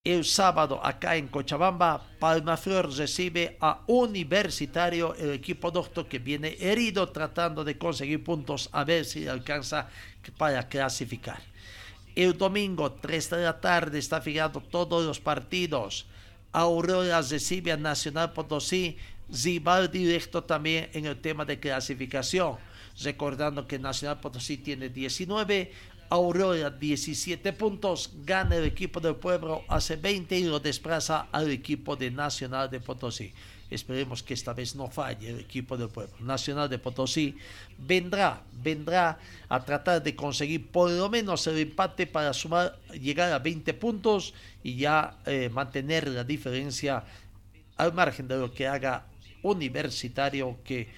[0.04, 7.08] El sábado, acá en Cochabamba, Palmaflor recibe a Universitario, el equipo doctor que viene herido
[7.08, 9.88] tratando de conseguir puntos a ver si alcanza
[10.36, 11.40] para clasificar.
[12.14, 16.06] El domingo, 3 de la tarde, está fijado todos los partidos.
[16.52, 18.96] Aurora recibe a Nacional Potosí,
[19.28, 22.56] rival directo también en el tema de clasificación.
[23.02, 25.72] Recordando que Nacional Potosí tiene 19,
[26.10, 31.96] Aurora 17 puntos, gana el equipo del pueblo hace 20 y lo desplaza al equipo
[31.96, 33.32] de Nacional de Potosí.
[33.70, 36.16] Esperemos que esta vez no falle el equipo del pueblo.
[36.20, 37.36] Nacional de Potosí
[37.76, 39.18] vendrá, vendrá
[39.50, 44.32] a tratar de conseguir por lo menos el empate para sumar, llegar a 20 puntos
[44.62, 47.04] y ya eh, mantener la diferencia
[47.76, 49.04] al margen de lo que haga
[49.42, 50.88] Universitario que,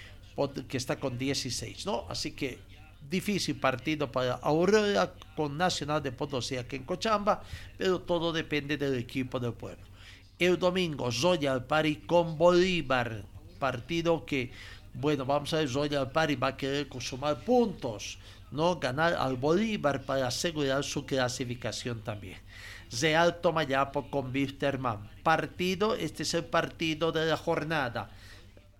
[0.68, 2.06] que está con 16, ¿no?
[2.08, 2.69] Así que
[3.10, 7.42] difícil partido para Aurora con Nacional de Potosí aquí en Cochamba,
[7.76, 9.84] pero todo depende del equipo del pueblo.
[10.38, 13.24] El domingo, Royal Party con Bolívar,
[13.58, 14.52] partido que,
[14.94, 18.18] bueno, vamos a ver, Royal Party va a querer consumar puntos,
[18.50, 22.38] no ganar al Bolívar para asegurar su clasificación también.
[23.00, 25.08] Real Tomayapo con Wisterman.
[25.22, 28.10] Partido, este es el partido de la jornada.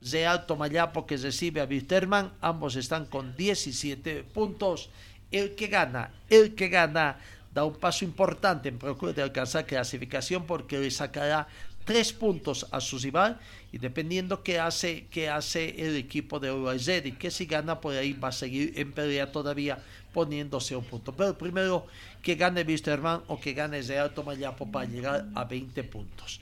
[0.02, 4.88] Real Tomayapo que recibe a Wisterman, ambos están con 17 puntos.
[5.30, 7.18] El que gana, el que gana
[7.54, 11.48] da un paso importante en procura de alcanzar clasificación porque le sacará
[11.84, 13.38] tres puntos a su rival
[13.72, 16.78] y dependiendo qué hace, qué hace el equipo de Uruguay
[17.18, 19.82] que si gana por ahí va a seguir en pelea todavía
[20.12, 21.12] poniéndose un punto.
[21.12, 21.86] Pero primero
[22.22, 26.40] que gane Wisterman o que gane Real Tomayapo para llegar a 20 puntos.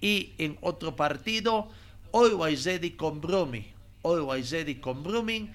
[0.00, 1.68] Y en otro partido,
[2.12, 3.66] Always Ready con Brumming.
[4.02, 5.50] Always Ready con Brumming.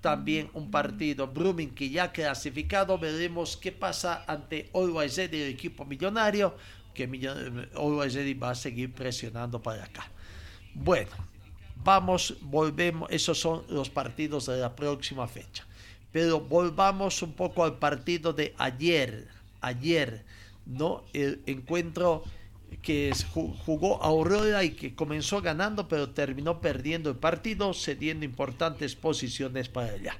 [0.00, 2.98] También un partido Brumming que ya clasificado.
[2.98, 6.54] Veremos qué pasa ante Always Ready, el equipo millonario.
[6.94, 7.04] Que
[7.74, 10.08] Always Ready va a seguir presionando para acá.
[10.74, 11.10] Bueno,
[11.84, 13.10] vamos, volvemos.
[13.10, 15.66] Esos son los partidos de la próxima fecha.
[16.12, 19.28] Pero volvamos un poco al partido de ayer.
[19.60, 20.24] Ayer,
[20.66, 21.04] ¿no?
[21.12, 22.22] El encuentro
[22.82, 23.12] que
[23.64, 29.94] jugó Aurora y que comenzó ganando, pero terminó perdiendo el partido, cediendo importantes posiciones para
[29.94, 30.16] ella.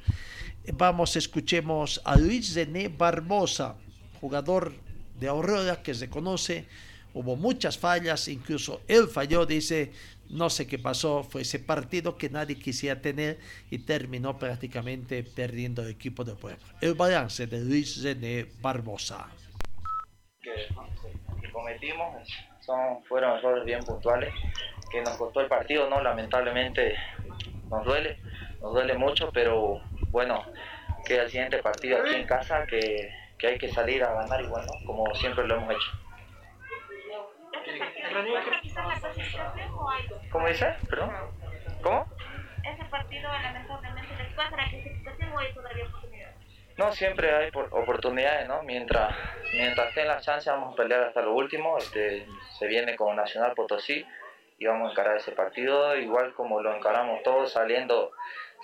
[0.75, 3.77] Vamos, escuchemos a Luis René Barbosa,
[4.21, 4.75] jugador
[5.19, 6.67] de Aurora que se conoce.
[7.15, 9.93] Hubo muchas fallas, incluso él falló, dice,
[10.29, 13.39] no sé qué pasó, fue ese partido que nadie quisiera tener
[13.71, 16.63] y terminó prácticamente perdiendo el equipo de pueblo.
[16.81, 19.27] El balance de Luis René Barbosa.
[20.41, 20.69] Que,
[21.59, 22.29] cometimos
[22.61, 24.33] son, fueron errores bien puntuales
[24.91, 26.01] que nos costó el partido, ¿no?
[26.01, 26.97] Lamentablemente
[27.71, 28.21] nos duele,
[28.63, 30.45] nos duele mucho, pero bueno,
[31.05, 34.65] queda el siguiente partido aquí en casa que, que hay que salir a ganar igual,
[34.67, 34.73] ¿no?
[34.87, 35.91] Como siempre lo hemos hecho.
[40.31, 40.75] ¿Cómo dice?
[40.89, 41.11] ¿Perdón?
[41.83, 42.07] ¿Cómo?
[42.65, 45.85] Ese partido lamentablemente les pasa la clasificación o hay todavía.
[46.79, 48.63] No, siempre hay oportunidades, ¿no?
[48.63, 49.15] Mientras,
[49.53, 51.77] mientras estén las chances vamos a pelear hasta lo último.
[51.77, 52.25] Este,
[52.59, 54.07] se viene con Nacional Potosí
[54.59, 58.11] y vamos a encarar ese partido igual como lo encaramos todos saliendo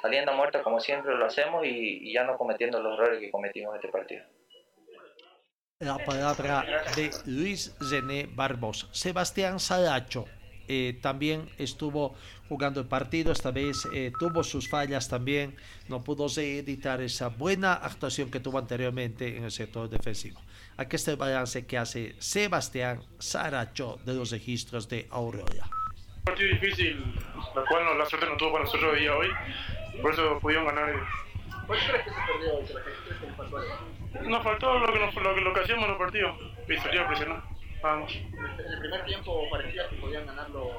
[0.02, 3.74] saliendo muertos como siempre lo hacemos y, y ya no cometiendo los errores que cometimos
[3.74, 4.24] en este partido
[5.78, 6.64] la palabra
[6.96, 8.88] de Luis René Barbosa.
[8.92, 10.24] Sebastián Salacho
[10.66, 12.14] eh, también estuvo
[12.48, 15.56] jugando el partido, esta vez eh, tuvo sus fallas también,
[15.88, 20.40] no pudo reeditar esa buena actuación que tuvo anteriormente en el sector defensivo.
[20.76, 25.70] Aquí está el balance que hace Sebastián Saracho de los registros de Aurora.
[26.16, 27.14] Un partido difícil,
[27.54, 29.28] la cual no, la suerte no tuvo para nosotros día hoy,
[30.02, 30.94] por eso pudieron ganar.
[31.66, 32.64] ¿Por qué crees que se perdió hoy?
[32.66, 36.36] ¿Qué le faltó nos faltó lo que, nos, lo, lo que hacíamos en los partidos.
[36.68, 37.53] Y presionar.
[37.84, 38.16] Vamos.
[38.16, 40.70] En el primer tiempo parecía que podían ganarlo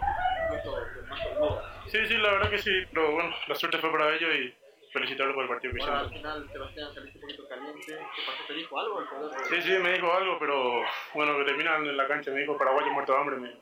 [1.08, 1.62] más seguro.
[1.86, 2.72] Sí, sí, la verdad que sí.
[2.92, 6.14] Pero bueno, la suerte fue para ellos y felicitarlo por el partido que bueno, hicieron.
[6.14, 7.86] Al final, Sebastián, saliste un poquito caliente.
[7.86, 8.44] ¿Qué pasó?
[8.48, 9.46] ¿Te dijo algo el jugador?
[9.50, 10.82] Sí, sí, me dijo algo, pero
[11.14, 12.32] bueno, que termina en la cancha.
[12.32, 13.36] Me dijo Paraguayo muerto de hambre.
[13.38, 13.54] Me...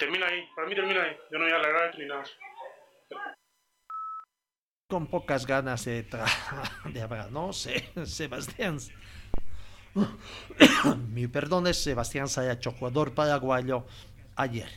[0.00, 0.48] Termina ahí.
[0.56, 1.16] Para mí termina ahí.
[1.30, 2.24] Yo no voy a alargar esto ni nada
[4.88, 6.06] con pocas ganas de,
[6.92, 8.78] de hablar, no sé, Sebastián.
[11.14, 13.86] Mi perdón es Sebastián Sayacho, jugador paraguayo
[14.36, 14.68] ayer.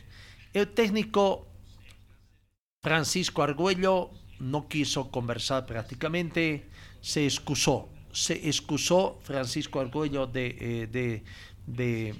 [0.52, 1.46] El técnico
[2.82, 6.66] Francisco Argüello no quiso conversar prácticamente,
[7.00, 11.24] se excusó, se excusó Francisco Argüello de, eh, de,
[11.66, 12.14] de,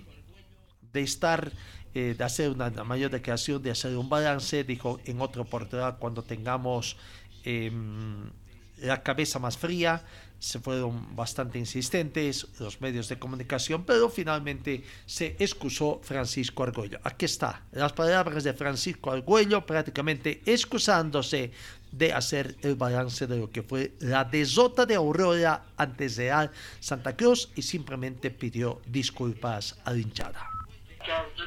[0.92, 1.50] de estar
[1.92, 6.22] eh, de hacer una mayor declaración, de hacer un balance, dijo en otra oportunidad cuando
[6.22, 6.96] tengamos
[7.44, 8.30] Em,
[8.78, 10.02] la cabeza más fría,
[10.40, 16.98] se fueron bastante insistentes los medios de comunicación, pero finalmente se excusó Francisco Argüello.
[17.04, 21.52] Aquí está, las palabras de Francisco Argüello prácticamente excusándose
[21.92, 26.50] de hacer el balance de lo que fue la desota de Aurora ante Real
[26.80, 30.50] Santa Cruz y simplemente pidió disculpas a la.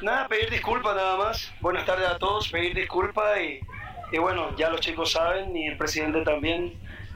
[0.02, 1.52] Nada, pedir disculpas nada más.
[1.60, 3.60] Buenas tardes a todos, pedir disculpas y
[4.14, 6.74] y bueno, ya los chicos saben y el presidente también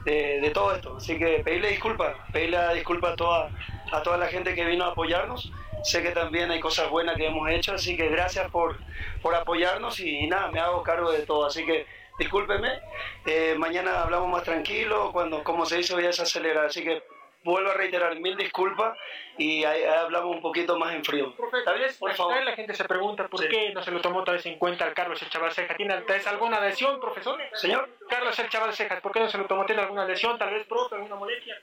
[0.09, 0.97] de, todo esto.
[0.97, 3.49] Así que pedirle disculpas, pedirle disculpas a toda,
[3.91, 5.51] a toda la gente que vino a apoyarnos.
[5.83, 8.77] Sé que también hay cosas buenas que hemos hecho, así que gracias por,
[9.21, 11.45] por apoyarnos y, nada, me hago cargo de todo.
[11.45, 11.85] Así que
[12.17, 12.79] discúlpeme,
[13.25, 17.01] eh, mañana hablamos más tranquilo, cuando como se hizo ya se acelera, así que
[17.43, 18.97] vuelvo a reiterar mil disculpas
[19.37, 21.33] y ahí, ahí hablamos un poquito más en frío.
[21.77, 22.43] Vez, Por favor.
[22.43, 24.93] la gente se pregunta por qué no se lo tomó tal vez en cuenta al
[24.93, 25.77] Carlos el Chaval Cejas.
[25.77, 27.39] ¿Tiene tal vez alguna lesión, profesor?
[27.53, 27.89] Señor.
[28.09, 29.65] Carlos el Chaval Cejas, ¿por qué no se lo tomó?
[29.65, 31.57] ¿Tiene alguna lesión, tal vez, profe, alguna molestia?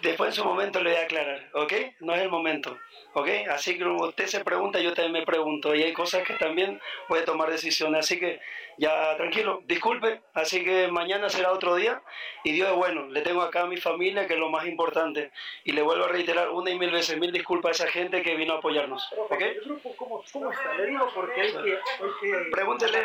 [0.00, 1.72] Después en su momento le voy a aclarar, ¿ok?
[2.00, 2.76] No es el momento,
[3.14, 3.28] ¿ok?
[3.50, 5.74] Así que usted se pregunta, yo también me pregunto.
[5.74, 8.00] Y hay cosas que también voy a tomar decisiones.
[8.00, 8.40] Así que
[8.78, 10.22] ya tranquilo, disculpe.
[10.34, 12.02] Así que mañana será otro día.
[12.44, 13.08] Y Dios es bueno.
[13.08, 15.32] Le tengo acá a mi familia, que es lo más importante.
[15.64, 18.34] Y le vuelvo a reiterar una y mil veces, mil disculpas a esa gente que
[18.34, 19.40] vino a apoyarnos, ¿ok?
[19.40, 20.74] ¿El grupo cómo, cómo está?
[20.74, 21.58] Le digo porque hay que...
[21.58, 22.98] Hay que Pregúntele,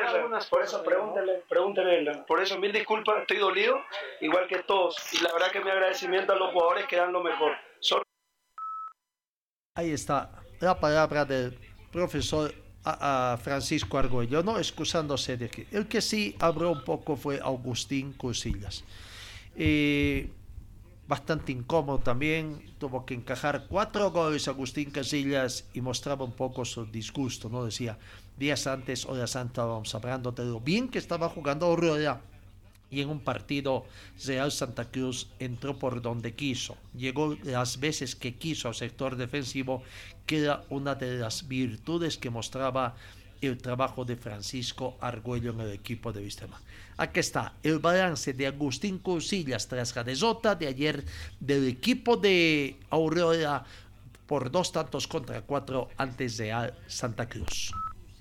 [0.49, 2.23] por eso pregúntele, pregúntele.
[2.27, 3.81] Por eso mil disculpas, estoy dolido,
[4.21, 4.97] igual que todos.
[5.13, 7.53] Y la verdad que mi agradecimiento a los jugadores que dan lo mejor.
[7.79, 8.03] Solo
[9.75, 11.57] Ahí está la palabra del
[11.91, 12.51] profesor
[12.89, 18.13] a- Francisco Argüello, no excusándose de que el que sí habló un poco fue Agustín
[18.13, 18.83] Cusillas.
[19.55, 20.29] Eh,
[21.07, 26.85] bastante incómodo también, tuvo que encajar cuatro goles Agustín Casillas y mostraba un poco su
[26.85, 27.63] disgusto, ¿no?
[27.63, 27.97] Decía,
[28.37, 32.21] días antes, horas antes estábamos hablando de lo bien que estaba jugando Aurora
[32.89, 33.85] y en un partido
[34.25, 39.83] Real Santa Cruz entró por donde quiso, llegó las veces que quiso al sector defensivo,
[40.27, 42.95] que era una de las virtudes que mostraba
[43.41, 46.59] el trabajo de Francisco Argüello en el equipo de Vistema.
[46.97, 51.03] Aquí está el balance de Agustín Cursillas tras la derrota de ayer
[51.39, 53.63] del equipo de Aurora
[54.27, 57.71] por dos tantos contra cuatro antes de Santa Cruz.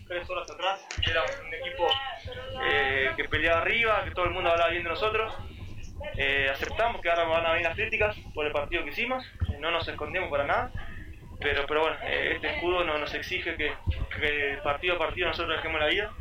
[0.06, 0.80] tres horas atrás.
[1.04, 1.88] Era un equipo
[2.64, 5.34] eh, que peleaba arriba, que todo el mundo hablaba bien de nosotros.
[6.16, 9.56] Eh, aceptamos que ahora van a venir las críticas por el partido que hicimos, eh,
[9.58, 10.70] no nos escondemos para nada.
[11.40, 13.72] Pero, pero bueno, eh, este escudo no, nos exige que,
[14.18, 16.12] que partido a partido nosotros dejemos la vida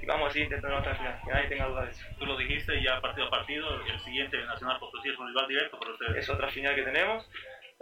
[0.00, 2.04] y vamos a seguir intentando hasta el final, que nadie tenga duda de eso.
[2.18, 5.78] Tú lo dijiste ya partido a partido, el siguiente Nacional Potosí es un rival directo
[5.78, 6.16] para ustedes.
[6.16, 7.28] Es otra final que tenemos,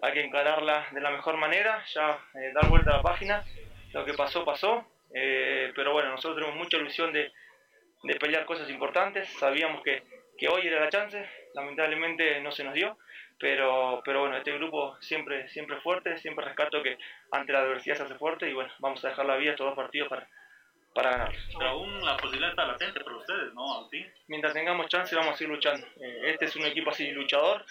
[0.02, 3.44] hay que encararla de la mejor manera, ya eh, dar vuelta a la página,
[3.92, 7.32] lo que pasó, pasó, eh, pero bueno, nosotros tenemos mucha ilusión de,
[8.02, 10.02] de pelear cosas importantes, sabíamos que,
[10.36, 12.98] que hoy era la chance, lamentablemente no se nos dio,
[13.44, 16.96] pero, pero bueno, este grupo siempre, siempre fuerte, siempre rescato que
[17.30, 19.76] ante la adversidad se hace fuerte y bueno, vamos a dejar la vida estos dos
[19.76, 20.26] partidos para,
[20.94, 21.34] para ganar.
[21.58, 24.10] Pero aún la posibilidad está latente para ustedes, ¿no, Agustín?
[24.28, 25.86] Mientras tengamos chance vamos a seguir luchando.
[26.00, 27.66] Eh, este es un equipo así luchador,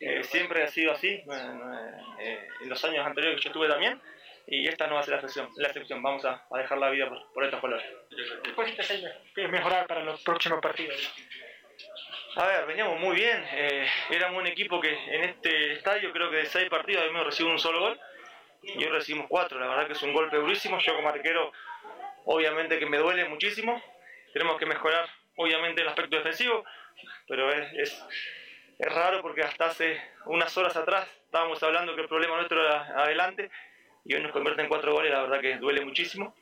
[0.00, 1.78] eh, siempre ha sido así, bueno,
[2.20, 4.00] eh, en los años anteriores que yo estuve también,
[4.46, 6.02] y esta no va a ser la excepción, la excepción.
[6.02, 7.84] vamos a, a dejar la vida por, por estos colores.
[8.44, 9.04] Después hay
[9.34, 10.96] que mejorar para los próximos partidos.
[12.38, 16.36] A ver, veníamos muy bien, eh, éramos un equipo que en este estadio creo que
[16.36, 18.00] de seis partidos habíamos recibido un solo gol,
[18.62, 21.50] y hoy recibimos cuatro, la verdad que es un golpe durísimo, yo como arquero
[22.26, 23.82] obviamente que me duele muchísimo,
[24.32, 26.64] tenemos que mejorar obviamente el aspecto defensivo,
[27.26, 28.04] pero es, es,
[28.78, 33.02] es raro porque hasta hace unas horas atrás estábamos hablando que el problema nuestro era
[33.02, 33.50] adelante
[34.04, 36.36] y hoy nos convierte en cuatro goles, la verdad que duele muchísimo.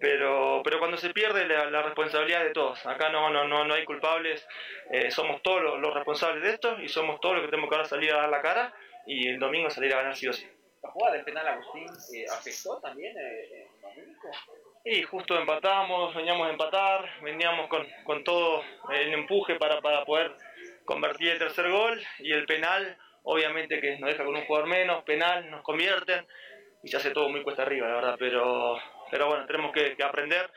[0.00, 3.74] Pero, pero cuando se pierde la, la responsabilidad de todos, acá no, no, no, no
[3.74, 4.48] hay culpables,
[4.90, 7.76] eh, somos todos los, los responsables de esto y somos todos los que tenemos que
[7.76, 8.74] ahora salir a dar la cara
[9.06, 10.48] y el domingo salir a ganar sí o sí.
[10.82, 14.30] La jugada del penal Agustín eh, afectó también eh, lo anímico.
[14.86, 20.32] Y justo empatamos, veníamos a empatar, veníamos con, con todo el empuje para, para poder
[20.86, 25.04] convertir el tercer gol y el penal, obviamente que nos deja con un jugador menos,
[25.04, 26.26] penal, nos convierten
[26.82, 28.78] y se hace todo muy cuesta arriba, la verdad, pero,
[29.10, 30.50] pero bueno, tenemos que, que aprender,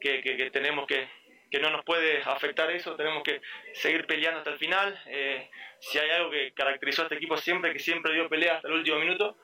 [0.00, 1.08] que, tenemos que,
[1.50, 3.40] que no nos puede afectar eso, tenemos que
[3.74, 5.00] seguir peleando hasta el final.
[5.06, 8.68] Eh, si hay algo que caracterizó a este equipo siempre, que siempre dio pelea hasta
[8.68, 9.36] el último minuto,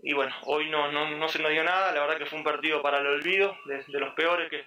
[0.00, 2.44] y bueno, hoy no, no, no se nos dio nada, la verdad que fue un
[2.44, 4.64] partido para el olvido, de, los peores que,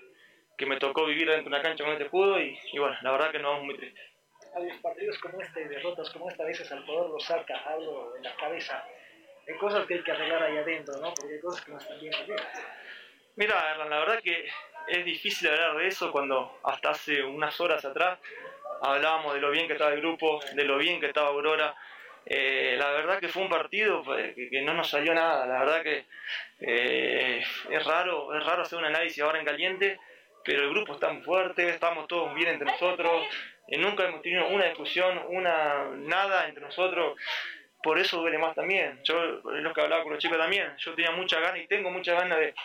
[0.58, 3.12] que me tocó vivir dentro de una cancha con este escudo, y, y bueno, la
[3.12, 4.06] verdad que nos vamos muy tristes.
[4.56, 8.16] A los partidos como este derrotas como esta, a veces al jugador lo saca algo
[8.16, 8.86] en la cabeza.
[9.48, 11.14] Hay cosas que hay que arreglar ahí adentro, ¿no?
[11.14, 12.14] Porque hay cosas que no están bien.
[13.38, 14.48] Mira, Erlan, la verdad que
[14.88, 18.18] es difícil hablar de eso cuando hasta hace unas horas atrás
[18.82, 21.76] hablábamos de lo bien que estaba el grupo, de lo bien que estaba Aurora.
[22.26, 25.46] Eh, la verdad que fue un partido pues, que, que no nos salió nada.
[25.48, 26.06] La verdad que
[26.62, 30.00] eh, es raro, es raro hacer un análisis ahora en caliente,
[30.46, 33.28] pero el grupo está muy fuerte, estamos todos bien entre nosotros.
[33.68, 37.18] eh, nunca hemos tenido una discusión, una nada entre nosotros.
[37.84, 38.98] Por eso duele más también.
[39.04, 40.74] Yo, es lo que hablaba con los chicos también.
[40.78, 42.56] Yo tenía mucha ganas y tengo mucha ganas de,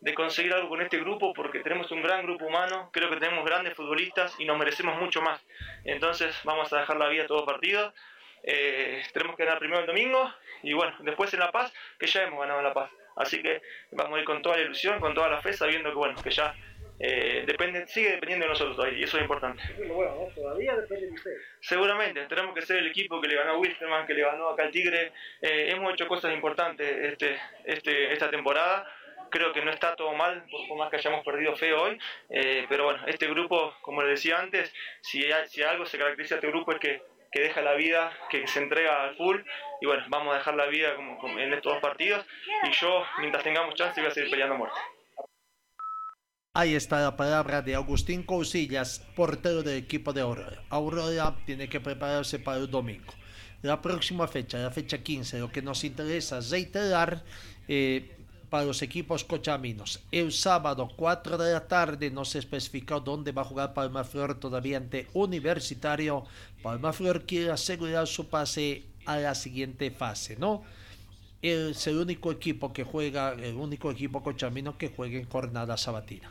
[0.00, 3.44] de conseguir algo con este grupo porque tenemos un gran grupo humano, creo que tenemos
[3.44, 5.44] grandes futbolistas y nos merecemos mucho más.
[5.84, 7.92] Entonces vamos a dejar la vida todo partido.
[8.42, 10.32] Eh, tenemos que ganar primero el domingo
[10.62, 12.90] y bueno, después en La Paz, que ya hemos ganado en La Paz.
[13.16, 15.96] Así que vamos a ir con toda la ilusión, con toda la fe, sabiendo que
[15.96, 16.54] bueno, que ya
[17.02, 19.62] eh, depende, sigue dependiendo de nosotros todavía, y eso es importante.
[19.88, 20.34] Bueno, ¿no?
[20.34, 21.30] todavía depende de usted.
[21.60, 24.64] Seguramente, tenemos que ser el equipo que le ganó a Wilstermann, que le ganó acá
[24.64, 25.12] al Tigre.
[25.40, 28.86] Eh, hemos hecho cosas importantes este, este, esta temporada.
[29.30, 31.98] Creo que no está todo mal, por, más que hayamos perdido feo hoy.
[32.30, 34.72] eh, pero bueno, este grupo, como les decía antes,
[35.02, 37.02] si, hay- si algo se caracteriza a este grupo es que,
[37.32, 39.38] que deja la vida, que se entrega al full.
[39.80, 42.24] Y bueno, vamos a dejar la vida como, como en estos dos partidos.
[42.64, 44.78] Y yo, mientras tengamos chance, voy a seguir peleando muerte.
[46.54, 50.62] Ahí está la palabra de Agustín Cousillas, portero del equipo de Aurora.
[50.68, 53.12] Aurora tiene que prepararse para el domingo.
[53.62, 57.22] La próxima fecha, la fecha 15, lo que nos interesa es reiterar
[57.68, 58.16] eh,
[58.50, 60.00] para los equipos cochaminos.
[60.10, 64.34] El sábado, 4 de la tarde, no se especificó dónde va a jugar Palma Flor
[64.38, 66.24] todavía ante Universitario.
[66.62, 70.62] Palma Flor quiere asegurar su pase a la siguiente fase, ¿no?
[71.42, 76.30] es el único equipo que juega, el único equipo cochamino que juega en jornada sabatina.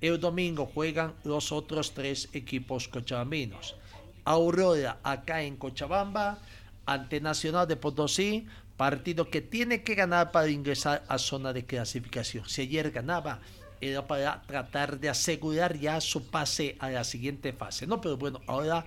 [0.00, 3.76] El domingo juegan los otros tres equipos cochaminos.
[4.24, 6.38] Aurora acá en Cochabamba,
[6.86, 8.46] ante Nacional de Potosí,
[8.80, 12.48] partido que tiene que ganar para ingresar a zona de clasificación.
[12.48, 13.38] Si ayer ganaba,
[13.78, 18.00] era para tratar de asegurar ya su pase a la siguiente fase, ¿no?
[18.00, 18.86] Pero bueno, ahora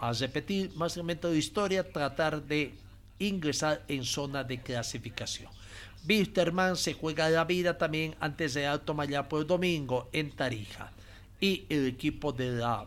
[0.00, 2.72] a repetir más elemento de historia, tratar de
[3.18, 5.52] ingresar en zona de clasificación.
[6.08, 10.90] Wisterman se juega la vida también antes de Alto Mayapo el domingo en Tarija.
[11.38, 12.86] Y el equipo de la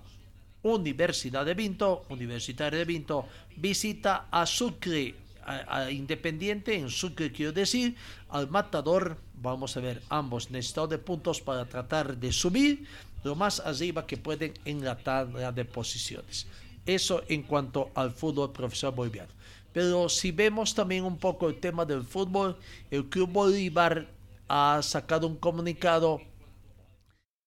[0.64, 3.28] Universidad de Vinto, Universitario de Vinto,
[3.58, 7.96] visita a Sucre, a, a Independiente en Sucre, quiero decir,
[8.30, 9.18] al Matador.
[9.42, 12.86] Vamos a ver, ambos necesitados de puntos para tratar de subir
[13.24, 16.48] lo más arriba que pueden en la tabla de posiciones.
[16.86, 19.32] Eso en cuanto al fútbol profesor boliviano.
[19.74, 22.58] Pero si vemos también un poco el tema del fútbol,
[22.90, 24.08] el Club Bolívar
[24.48, 26.22] ha sacado un comunicado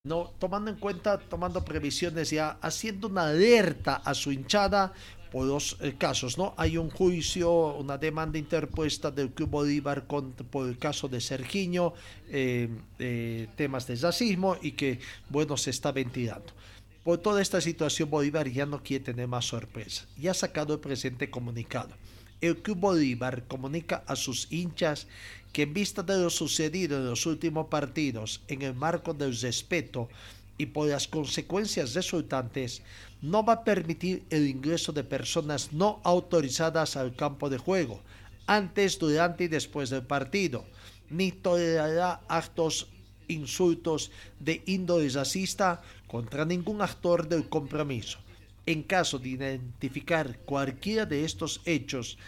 [0.05, 4.95] no tomando en cuenta, tomando previsiones ya, haciendo una alerta a su hinchada
[5.31, 6.55] por los eh, casos, ¿no?
[6.57, 11.95] Hay un juicio, una demanda interpuesta del Club Bolívar con, por el caso de Sergiño,
[12.29, 12.69] eh,
[12.99, 16.53] eh, temas de racismo y que, bueno, se está ventilando.
[17.05, 20.07] Por toda esta situación, Bolívar ya no quiere tener más sorpresa.
[20.19, 21.91] Ya ha sacado el presente comunicado.
[22.41, 25.07] El Club Bolívar comunica a sus hinchas
[25.53, 30.09] que en vista de lo sucedido en los últimos partidos, en el marco del respeto
[30.57, 32.83] y por las consecuencias resultantes,
[33.23, 38.01] no va a permitir el ingreso de personas no autorizadas al campo de juego,
[38.47, 40.65] antes, durante y después del partido,
[41.11, 42.89] ni tolerará actos
[43.29, 48.19] insultos de índole racista contra ningún actor del compromiso.
[48.67, 52.19] En caso de identificar cualquiera de estos hechos,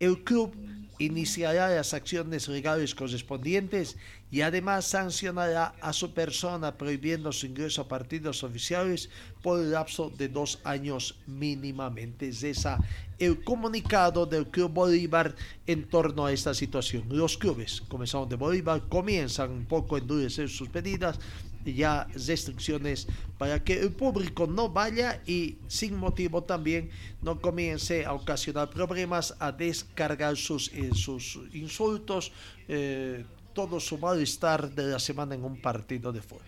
[0.00, 0.54] el club
[0.98, 3.96] iniciará las acciones legales correspondientes
[4.30, 9.08] y además sancionará a su persona prohibiendo su ingreso a partidos oficiales
[9.42, 12.28] por el lapso de dos años mínimamente.
[12.28, 12.78] Es esa
[13.18, 15.34] el comunicado del Club Bolívar
[15.66, 17.04] en torno a esta situación.
[17.08, 21.18] Los clubes, comenzando de Bolívar, comienzan un poco a endurecer sus medidas
[21.64, 26.90] ya restricciones para que el público no vaya y sin motivo también
[27.22, 32.32] no comience a ocasionar problemas, a descargar sus, eh, sus insultos,
[32.68, 33.24] eh,
[33.58, 36.46] todo su malestar de la semana en un partido de fútbol.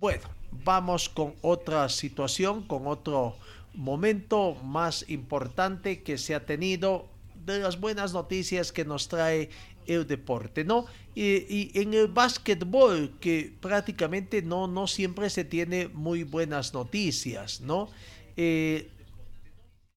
[0.00, 0.24] Bueno,
[0.64, 3.36] vamos con otra situación, con otro
[3.72, 7.06] momento más importante que se ha tenido
[7.46, 9.48] de las buenas noticias que nos trae
[9.86, 10.86] el deporte, ¿no?
[11.14, 17.90] Y, en el básquetbol, que prácticamente no, no siempre se tiene muy buenas noticias, ¿no?
[18.36, 18.90] Eh,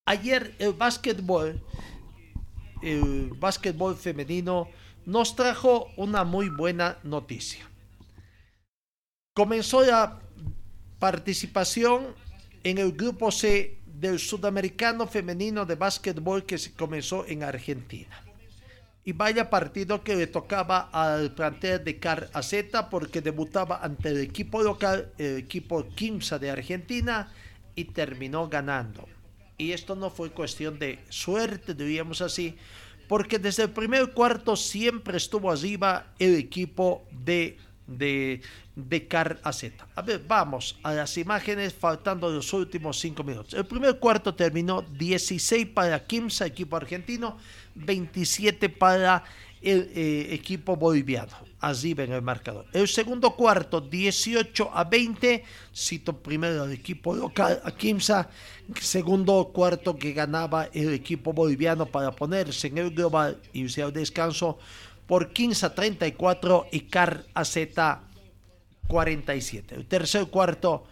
[0.05, 1.59] ayer el básquetbol,
[2.83, 4.67] el básquetbol femenino,
[5.07, 7.65] nos trajo una muy buena noticia.
[9.33, 10.19] Comenzó la
[10.99, 12.13] participación
[12.61, 18.21] en el grupo C del Sudamericano Femenino de Básquetbol que se comenzó en Argentina
[19.05, 22.53] y vaya partido que le tocaba al plantel de Car AZ
[22.91, 27.31] porque debutaba ante el equipo local, el equipo Kimsa de Argentina
[27.75, 29.07] y terminó ganando.
[29.57, 32.57] Y esto no fue cuestión de suerte, diríamos así,
[33.07, 38.41] porque desde el primer cuarto siempre estuvo arriba el equipo de, de,
[38.75, 39.07] de.
[39.95, 43.53] A ver, vamos a las imágenes faltando los últimos cinco minutos.
[43.53, 47.37] El primer cuarto terminó 16 para Kimsa, equipo argentino,
[47.75, 49.23] 27 para
[49.61, 51.46] el eh, equipo boliviano.
[51.59, 52.65] Así ven el marcador.
[52.71, 55.43] El segundo cuarto, 18 a 20.
[55.75, 58.29] Cito primero al equipo local, a Kimsa.
[58.79, 63.91] Segundo cuarto que ganaba el equipo boliviano para ponerse en el global y irse al
[63.91, 64.59] descanso
[65.07, 67.57] por 15 a 34 y Car AZ
[68.87, 69.75] 47.
[69.75, 70.85] El tercer cuarto,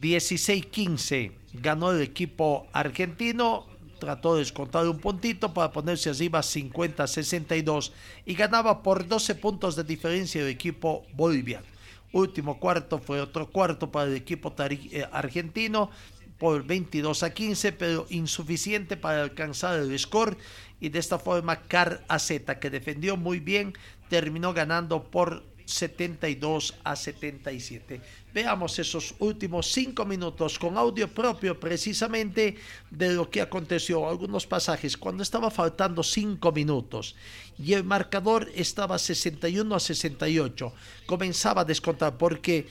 [0.00, 3.66] 16-15, ganó el equipo argentino.
[4.02, 7.92] Trató de descontar un puntito para ponerse arriba 50-62
[8.26, 11.66] y ganaba por 12 puntos de diferencia el equipo boliviano.
[12.12, 15.88] Último cuarto fue otro cuarto para el equipo eh, argentino
[16.36, 20.36] por 22 a 15, pero insuficiente para alcanzar el score.
[20.80, 23.72] Y de esta forma, Car AZ, que defendió muy bien,
[24.08, 28.00] terminó ganando por 72 a 77.
[28.32, 32.56] Veamos esos últimos cinco minutos con audio propio precisamente
[32.90, 37.16] de lo que aconteció, algunos pasajes, cuando estaba faltando cinco minutos
[37.58, 40.72] y el marcador estaba 61 a 68,
[41.06, 42.66] comenzaba a descontar porque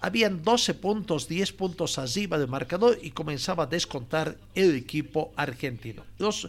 [0.00, 6.04] habían 12 puntos, 10 puntos arriba del marcador y comenzaba a descontar el equipo argentino.
[6.18, 6.48] Los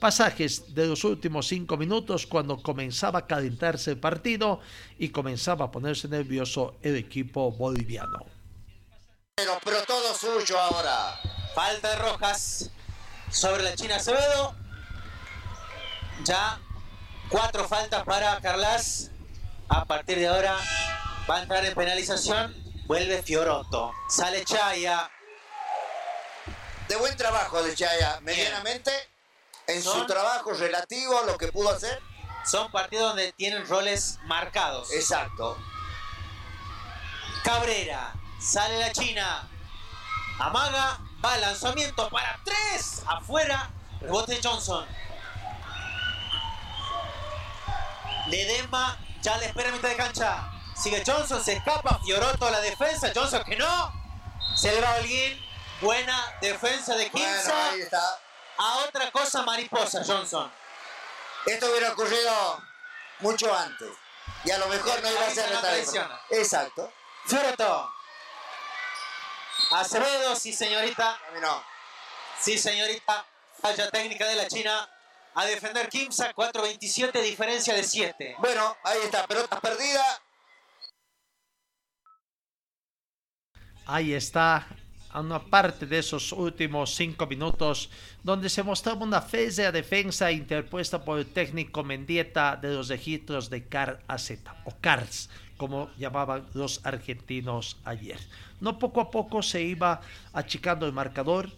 [0.00, 4.60] pasajes de los últimos 5 minutos cuando comenzaba a calentarse el partido
[4.98, 8.26] y comenzaba a ponerse nervioso el equipo boliviano.
[9.36, 11.20] Pero, pero todo suyo ahora.
[11.54, 12.70] Falta de Rojas
[13.30, 14.54] sobre la China Acevedo.
[16.24, 16.60] Ya
[17.28, 19.10] cuatro faltas para Carlas.
[19.68, 20.56] A partir de ahora
[21.30, 22.54] va a entrar en penalización
[22.86, 23.92] Vuelve Fiorotto.
[24.08, 25.08] Sale Chaya.
[26.88, 28.90] De buen trabajo de Chaya, medianamente.
[29.70, 32.02] En su trabajo relativo a lo que pudo hacer.
[32.44, 34.90] Son partidos donde tienen roles marcados.
[34.92, 35.56] Exacto.
[37.44, 38.12] Cabrera.
[38.40, 39.48] Sale la China.
[40.40, 40.98] Amaga.
[41.24, 43.02] Va lanzamiento para tres.
[43.06, 43.70] Afuera.
[44.00, 44.86] Rebote Johnson.
[48.26, 50.50] Ledema ya le espera a mitad de cancha.
[50.74, 53.92] Sigue Johnson, se escapa, Fioroto a la defensa, Johnson que no.
[54.56, 55.38] Se le va Holguín.
[55.80, 57.70] Buena defensa de Kimsa.
[57.70, 58.18] ahí está.
[58.62, 60.52] A otra cosa mariposa, Johnson.
[61.46, 62.62] Esto hubiera ocurrido
[63.20, 63.88] mucho antes.
[64.44, 66.92] Y a lo mejor no iba a ser la Exacto.
[67.24, 67.90] Fioroto.
[69.70, 71.18] Acevedo, sí señorita.
[71.40, 71.64] No.
[72.38, 73.24] Sí señorita.
[73.62, 74.90] Falla técnica de la China.
[75.36, 78.36] A defender Kimsa, 4.27, diferencia de 7.
[78.40, 80.04] Bueno, ahí está, pelota perdida.
[83.86, 84.66] Ahí está
[85.18, 87.90] una parte de esos últimos cinco minutos
[88.22, 93.64] donde se mostraba una fea defensa interpuesta por el técnico Mendieta de los registros de
[93.64, 94.32] Car AZ
[94.64, 98.18] o CARS como llamaban los argentinos ayer.
[98.60, 100.00] No poco a poco se iba
[100.32, 101.50] achicando el marcador,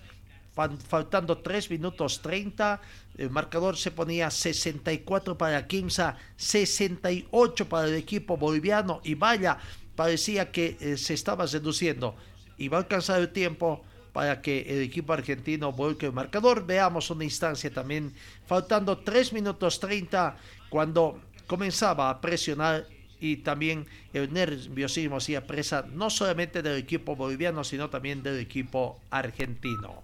[0.88, 2.80] faltando 3 minutos 30,
[3.16, 9.58] el marcador se ponía 64 para Kimsa, 68 para el equipo boliviano y vaya,
[9.94, 12.16] parecía que eh, se estaba reduciendo
[12.58, 16.66] y va a alcanzar el tiempo para que el equipo argentino vuelque el marcador.
[16.66, 18.14] Veamos una instancia también,
[18.46, 20.36] faltando 3 minutos 30,
[20.68, 22.86] cuando comenzaba a presionar
[23.20, 29.00] y también el nerviosismo hacía presa no solamente del equipo boliviano, sino también del equipo
[29.10, 30.02] argentino.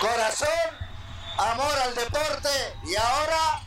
[0.00, 0.48] Corazón,
[1.38, 2.48] amor al deporte
[2.84, 3.62] y ahora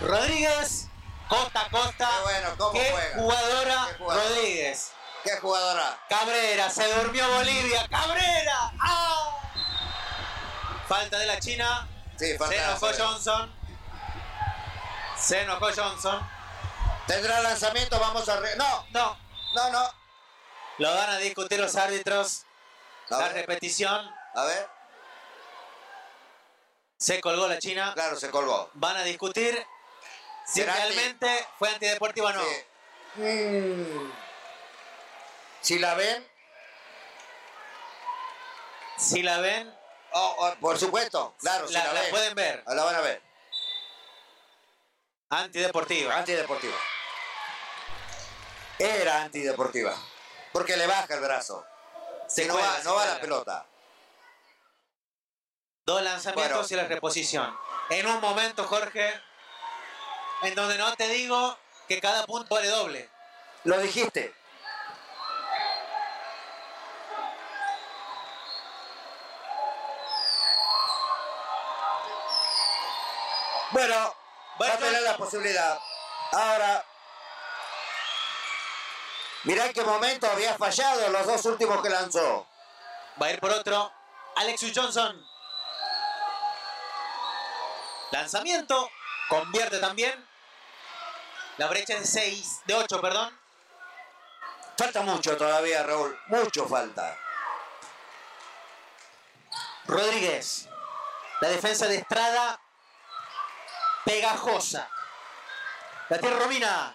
[0.00, 0.88] Rodríguez
[1.28, 2.08] Costa a costa.
[2.08, 3.16] Qué bueno, ¿cómo Qué juega?
[3.16, 4.28] Jugadora Qué jugadora.
[4.28, 4.92] Rodríguez.
[5.24, 5.98] ¿Qué jugadora?
[6.08, 7.86] Cabrera, se durmió Bolivia.
[7.88, 8.72] Cabrera.
[8.80, 9.34] ¡Ah!
[10.88, 11.88] Falta de la China.
[12.18, 12.88] Sí, falta se enojó.
[12.98, 13.54] Johnson.
[15.18, 16.28] Se enojó Johnson.
[17.06, 17.98] ¿Tendrá lanzamiento?
[17.98, 18.36] Vamos a...
[18.40, 18.56] Re...
[18.56, 19.18] No, No.
[19.54, 19.94] no, no.
[20.78, 22.44] Lo van a discutir los árbitros.
[23.10, 23.32] A La ver.
[23.34, 24.08] repetición.
[24.34, 24.68] A ver.
[26.96, 27.92] Se colgó la China.
[27.94, 28.70] Claro, se colgó.
[28.74, 29.66] Van a discutir
[30.46, 32.42] si ¿Será realmente fue antideportiva o no.
[33.16, 33.20] Sí.
[33.22, 34.12] Mm.
[35.60, 36.26] Si la ven,
[38.96, 39.72] Si la ven,
[40.12, 42.10] oh, oh, por supuesto, claro, si la, la, la ven.
[42.10, 42.64] pueden ver.
[42.66, 43.22] La van a ver.
[45.30, 46.16] Antideportiva.
[46.16, 46.76] Antideportiva.
[48.78, 49.94] Era antideportiva.
[50.52, 51.64] Porque le baja el brazo.
[52.26, 53.66] Se Si no va, se no va la pelota.
[55.84, 56.68] Dos lanzamientos Bueno.
[56.70, 57.56] y la reposición.
[57.90, 59.20] En un momento, Jorge,
[60.42, 61.56] en donde no te digo
[61.88, 63.08] que cada punto vale doble.
[63.64, 64.34] Lo dijiste.
[73.70, 74.14] Bueno,
[74.60, 75.78] va a tener la posibilidad.
[76.32, 76.84] Ahora,
[79.44, 82.46] mirá en qué momento había fallado los dos últimos que lanzó.
[83.20, 83.92] Va a ir por otro.
[84.36, 85.26] Alexis Johnson.
[88.10, 88.90] Lanzamiento.
[89.28, 90.26] Convierte también.
[91.58, 93.38] La brecha de 6, de 8, perdón.
[94.78, 96.18] Falta mucho todavía, Raúl.
[96.28, 97.18] Mucho falta.
[99.86, 100.68] Rodríguez.
[101.40, 102.60] La defensa de Estrada.
[104.08, 104.88] Pegajosa.
[106.08, 106.94] La tierra Romina.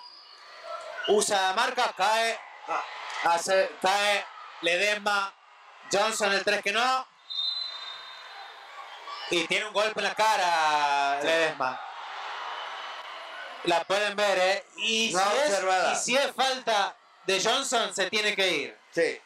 [1.10, 2.40] Usa marca, cae.
[3.24, 4.26] Hace, cae.
[4.62, 5.32] Ledesma.
[5.92, 7.08] Johnson el 3 que no.
[9.30, 11.80] Y tiene un golpe en la cara Ledesma.
[13.66, 14.66] La pueden ver, ¿eh?
[14.78, 16.96] Y, No si es, y si es falta
[17.28, 18.80] de Johnson, se tiene que ir.
[18.90, 19.22] Sí.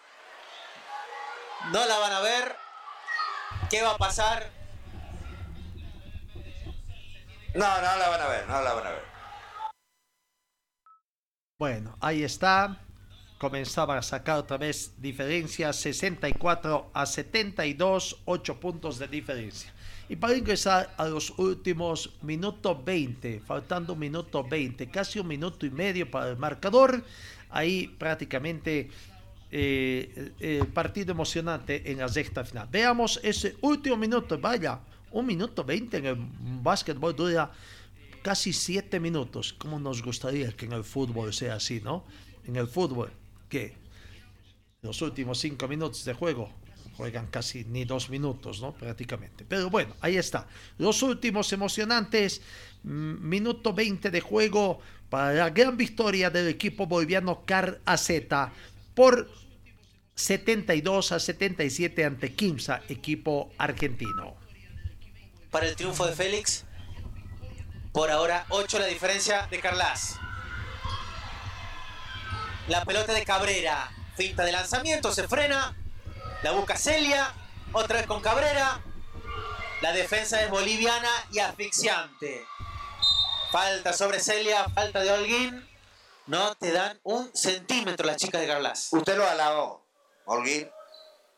[1.72, 2.58] No la van a ver.
[3.70, 4.57] ¿Qué va a pasar?
[7.54, 9.04] No, no la van a ver, no la van a ver.
[11.60, 12.78] Bueno, ahí está.
[13.40, 19.74] Comenzaba a sacar otra vez diferencia 64 a 72, 8 puntos de diferencia.
[20.10, 25.66] Y para ingresar a los últimos minutos 20, faltando un minuto 20, casi un minuto
[25.66, 27.04] y medio para el marcador,
[27.50, 28.90] ahí prácticamente
[29.52, 32.68] eh, el partido emocionante en la sexta final.
[32.72, 34.80] Veamos ese último minuto, vaya,
[35.12, 36.18] un minuto 20 en el
[36.62, 37.52] básquetbol dura
[38.22, 39.54] casi 7 minutos.
[39.54, 42.06] Como nos gustaría que en el fútbol sea así, no?
[42.46, 43.12] En el fútbol,
[43.50, 43.76] que
[44.82, 46.52] los últimos 5 minutos de juego
[46.98, 48.74] juegan casi ni dos minutos, ¿no?
[48.74, 49.46] Prácticamente.
[49.48, 50.48] Pero bueno, ahí está.
[50.80, 52.42] Los últimos emocionantes,
[52.84, 54.80] mm, minuto 20 de juego
[55.10, 58.10] para la gran victoria del equipo boliviano Car AZ
[58.96, 59.30] por
[60.16, 64.47] 72 a 77 ante Kimsa, equipo argentino.
[65.52, 66.66] Para el triunfo de Félix.
[67.94, 70.20] Por ahora, 8 la diferencia de Carlas.
[72.68, 73.92] La pelota de Cabrera.
[74.16, 75.76] Finta de lanzamiento, se frena.
[76.44, 77.34] La busca Celia.
[77.74, 78.82] Otra vez con Cabrera.
[79.82, 82.46] La defensa es boliviana y asfixiante.
[83.52, 85.70] Falta sobre Celia, falta de Holguín.
[86.26, 88.90] No te dan un centímetro las chicas de Carlas.
[88.92, 89.86] Usted lo alabó,
[90.26, 90.70] Holguín,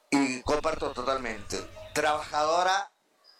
[0.09, 1.59] y comparto totalmente.
[1.93, 2.91] Trabajadora,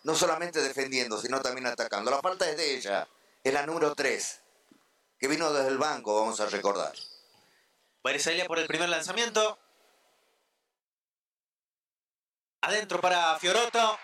[0.03, 2.11] no solamente defendiendo, sino también atacando.
[2.11, 3.07] La falta es de ella,
[3.43, 4.41] es la número 3,
[5.19, 6.93] que vino desde el banco, vamos a recordar.
[8.05, 9.59] Va a ir Celia por el primer lanzamiento.
[12.61, 13.99] Adentro para Fioroto.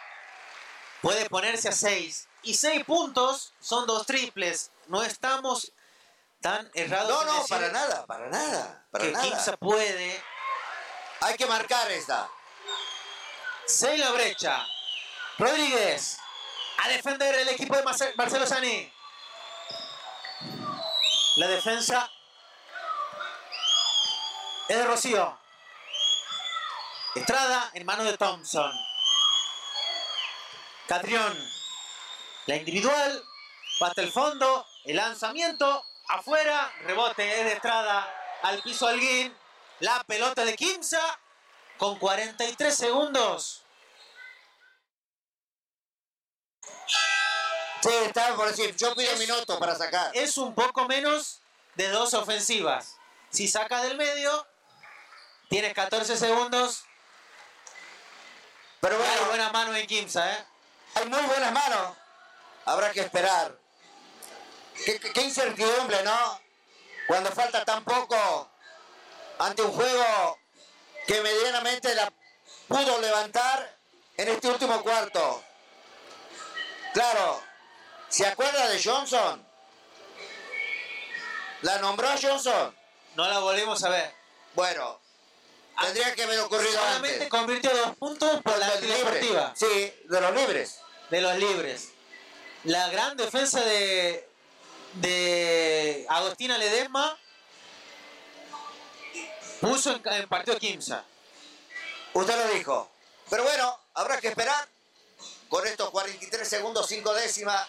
[1.02, 2.28] Puede ponerse a 6.
[2.44, 4.72] Y 6 puntos son dos triples.
[4.88, 5.72] No estamos
[6.42, 7.26] tan errados.
[7.26, 9.24] No, no, para nada, para nada, para que nada.
[9.24, 10.22] Kimsa puede.
[11.22, 12.30] Hay que marcar esta.
[13.66, 14.68] 6 la brecha.
[15.38, 16.20] Rodríguez.
[16.84, 18.92] A defender el equipo de Marce- Marcelo Sani.
[21.38, 22.10] La defensa
[24.68, 25.38] es de Rocío.
[27.16, 28.72] Estrada en manos de Thompson.
[30.88, 31.38] Catrión.
[32.46, 33.24] La individual.
[33.82, 34.66] Va hasta el fondo.
[34.84, 35.84] El lanzamiento.
[36.10, 36.72] Afuera.
[36.82, 38.14] Rebote es de Estrada.
[38.44, 39.36] Al piso Alguín.
[39.80, 41.02] La pelota de Kimsa.
[41.78, 43.65] Con 43 segundos.
[47.86, 50.10] Sí, estaba por decir, yo pido minutos para sacar.
[50.16, 51.42] Es un poco menos
[51.76, 52.96] de dos ofensivas.
[53.30, 54.48] Si sacas del medio,
[55.50, 56.84] tienes 14 segundos.
[58.82, 60.46] Pero Hay bueno, buena mano en Kimsa, ¿eh?
[60.96, 61.96] hay muy buenas manos.
[62.66, 63.56] Habrá que esperar.
[65.14, 66.42] Qué incertidumbre, ¿no?
[67.06, 68.50] Cuando falta tan poco
[69.38, 70.40] ante un juego
[71.06, 72.12] que medianamente la
[72.68, 73.78] pudo levantar
[74.18, 75.44] en este último cuarto.
[76.92, 77.44] Claro,
[78.10, 79.46] ¿se acuerda de Johnson?
[81.62, 82.76] ¿La nombró Johnson?
[83.16, 84.14] No la volvemos a ver.
[84.54, 85.00] Bueno,
[85.82, 87.30] tendría que haber ocurrido Solamente antes.
[87.30, 89.54] convirtió dos puntos por la antideportiva.
[89.56, 90.80] Sí, de los libres.
[91.10, 91.90] De los libres.
[92.66, 94.28] La gran defensa de,
[94.94, 97.18] de Agostina Ledesma
[99.62, 101.04] puso en, en partido Kimsa.
[102.14, 102.90] Usted lo dijo.
[103.30, 104.68] Pero bueno, habrá que esperar.
[105.50, 107.66] Con estos 43 segundos, 5 décimas,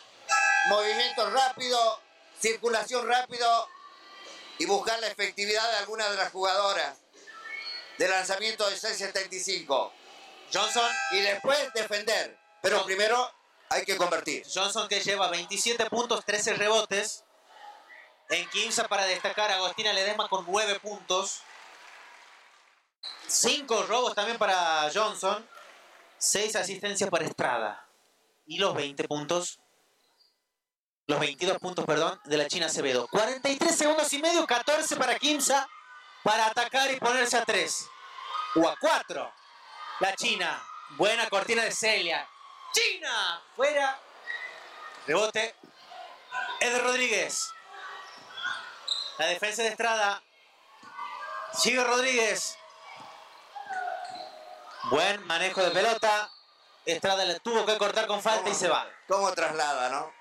[0.69, 2.01] movimiento rápido,
[2.41, 3.69] circulación rápido
[4.59, 6.97] y buscar la efectividad de alguna de las jugadoras
[7.99, 9.93] de lanzamiento de 6.75.
[10.53, 10.91] Johnson.
[11.13, 12.39] Y después defender.
[12.63, 13.31] Pero primero
[13.69, 14.45] hay que convertir.
[14.53, 17.25] Johnson que lleva 27 puntos, 13 rebotes.
[18.29, 21.43] En Kimsa para destacar Agostina Ledesma con 9 puntos.
[23.29, 25.49] 5 robos también para Johnson.
[26.19, 27.89] 6 asistencias para Estrada.
[28.47, 29.61] Y los 20 puntos.
[31.09, 33.07] Los 22 puntos, perdón, de la China Acevedo.
[33.09, 35.69] 43 segundos y medio, 14 para Kimsa.
[36.25, 37.89] Para atacar y ponerse a 3.
[38.57, 39.33] O a 4.
[40.01, 40.61] La China.
[40.97, 42.29] Buena cortina de Celia.
[42.73, 43.41] China.
[43.55, 44.01] Fuera.
[45.07, 45.55] Rebote.
[46.59, 47.53] Eder Rodríguez.
[49.19, 50.21] La defensa de Estrada.
[51.53, 52.59] Sigue Rodríguez.
[54.91, 56.31] Buen manejo de pelota.
[56.85, 58.89] Estrada le tuvo que cortar con falta y se va.
[59.07, 60.16] ¿Cómo traslada, no?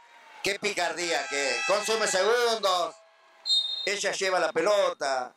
[0.46, 2.94] Qué picardía que consume segundos.
[3.84, 5.36] ella lleva la pelota,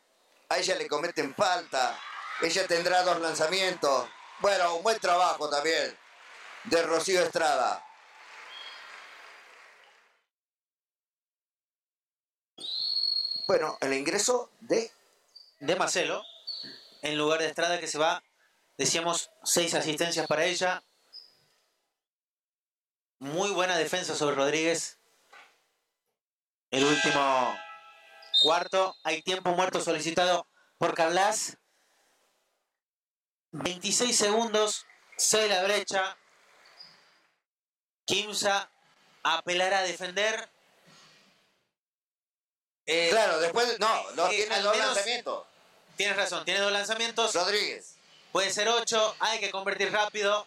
[0.51, 1.99] a ella le cometen falta,
[2.43, 4.07] ella tendrá dos lanzamientos.
[4.41, 5.97] Bueno, un buen trabajo también
[6.65, 7.83] de Rocío Estrada.
[13.47, 14.93] Bueno, el ingreso de...
[15.61, 16.23] De Marcelo,
[17.01, 18.23] en lugar de Estrada que se va,
[18.77, 20.83] decíamos, seis asistencias para ella.
[23.21, 24.98] Muy buena defensa sobre Rodríguez.
[26.71, 27.59] El último
[28.43, 28.97] cuarto.
[29.05, 30.47] Hay tiempo muerto solicitado
[30.79, 31.57] por Carlas.
[33.53, 34.87] 26 segundos.
[35.17, 36.17] Se la brecha.
[38.05, 38.71] Kimsa
[39.23, 40.49] apelará a defender.
[42.87, 45.45] Eh, Claro, después, no, no eh, tiene dos menos- lanzamientos.
[45.97, 47.35] Tienes razón, tiene dos lanzamientos.
[47.35, 47.97] Rodríguez.
[48.33, 50.47] Puede ser 8, hay que convertir rápido.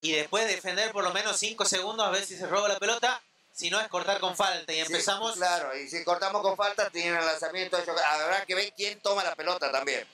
[0.00, 3.22] Y después defender por lo menos 5 segundos a ver si se roba la pelota.
[3.54, 4.72] Si no es cortar con falta.
[4.72, 5.32] Y empezamos.
[5.34, 7.78] Sí, claro, y si cortamos con falta, tienen el lanzamiento.
[7.78, 10.06] ellos- Habrá que ver quién toma la pelota también.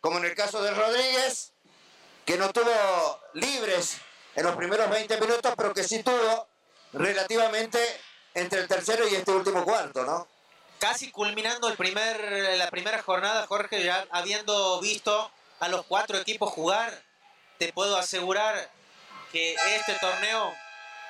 [0.00, 1.52] Como en el caso de Rodríguez,
[2.24, 3.98] que no tuvo libres
[4.34, 6.48] en los primeros 20 minutos, pero que sí tuvo
[6.92, 7.78] relativamente
[8.34, 10.26] entre el tercero y este último cuarto, ¿no?
[10.78, 12.20] Casi culminando el primer,
[12.58, 17.02] la primera jornada, Jorge, ya habiendo visto a los cuatro equipos jugar,
[17.58, 18.70] te puedo asegurar
[19.32, 20.52] que este torneo,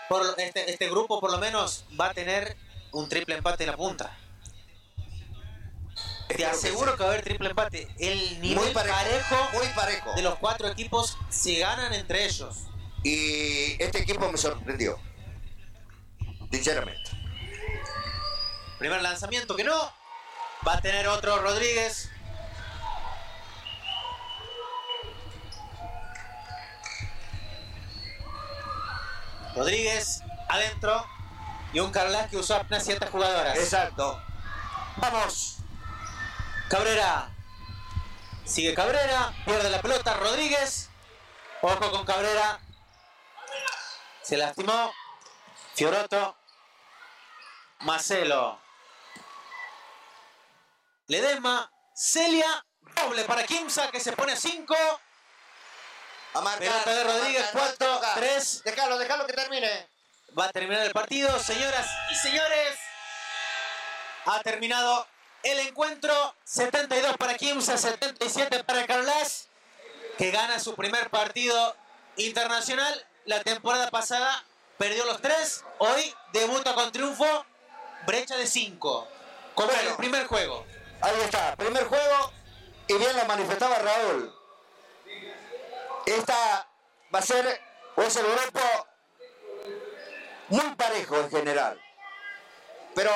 [0.09, 2.57] por, este, este grupo por lo menos, va a tener
[2.93, 4.17] un triple empate en la punta.
[6.29, 7.89] Te aseguro que va a haber triple empate.
[7.99, 10.13] El nivel Muy parejo, parejo, muy parejo.
[10.15, 12.65] de los cuatro equipos se ganan entre ellos.
[13.05, 14.99] Y este equipo me sorprendió.
[16.51, 17.11] Sinceramente.
[18.79, 19.93] Primer lanzamiento que no.
[20.67, 22.11] Va a tener otro Rodríguez.
[29.57, 31.05] Rodríguez adentro.
[31.73, 33.57] Y un Carlas que usó apenas siete jugadoras.
[33.57, 34.23] Exacto.
[34.97, 35.57] Vamos.
[36.69, 37.31] Cabrera.
[38.45, 39.35] Sigue Cabrera.
[39.45, 40.15] Pierde la pelota.
[40.15, 40.91] Rodríguez.
[41.63, 42.61] Ojo con Cabrera.
[44.23, 44.93] Se lastimó.
[45.75, 46.37] Fioroto.
[47.81, 48.61] Marcelo.
[51.09, 51.71] Ledesma.
[51.95, 52.65] Celia.
[52.95, 54.75] Doble para Kimsa que se pone a 5.
[56.35, 56.85] A marcar.
[56.85, 57.43] Pelota de Rodríguez.
[57.43, 58.15] a marcar, 4, toca.
[58.15, 58.63] 3.
[58.65, 59.89] Déjalo, déjalo que termine.
[60.39, 62.79] Va a terminar el partido, señoras y señores.
[64.27, 65.07] Ha terminado
[65.43, 66.35] el encuentro.
[66.45, 69.49] 72 para Kimsa, 77 para Carlas,
[70.19, 71.77] que gana su primer partido
[72.17, 73.07] internacional.
[73.25, 74.45] La temporada pasada
[74.79, 75.65] perdió los tres.
[75.79, 77.47] Hoy debuta con triunfo.
[78.07, 79.09] Brecha de 5.
[79.55, 80.67] Como en el primer juego.
[81.01, 82.33] Ahí está, primer juego.
[82.89, 84.36] Y bien lo manifestaba Raúl.
[86.07, 86.69] Esta
[87.15, 87.61] va a ser,
[87.97, 88.61] o es el grupo
[90.49, 91.81] muy parejo en general.
[92.95, 93.11] Pero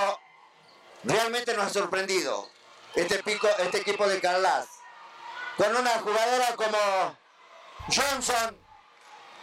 [1.05, 2.49] realmente nos ha sorprendido
[2.95, 4.69] este, pico, este equipo de Carlas.
[5.57, 7.17] Con una jugadora como
[7.87, 8.57] Johnson,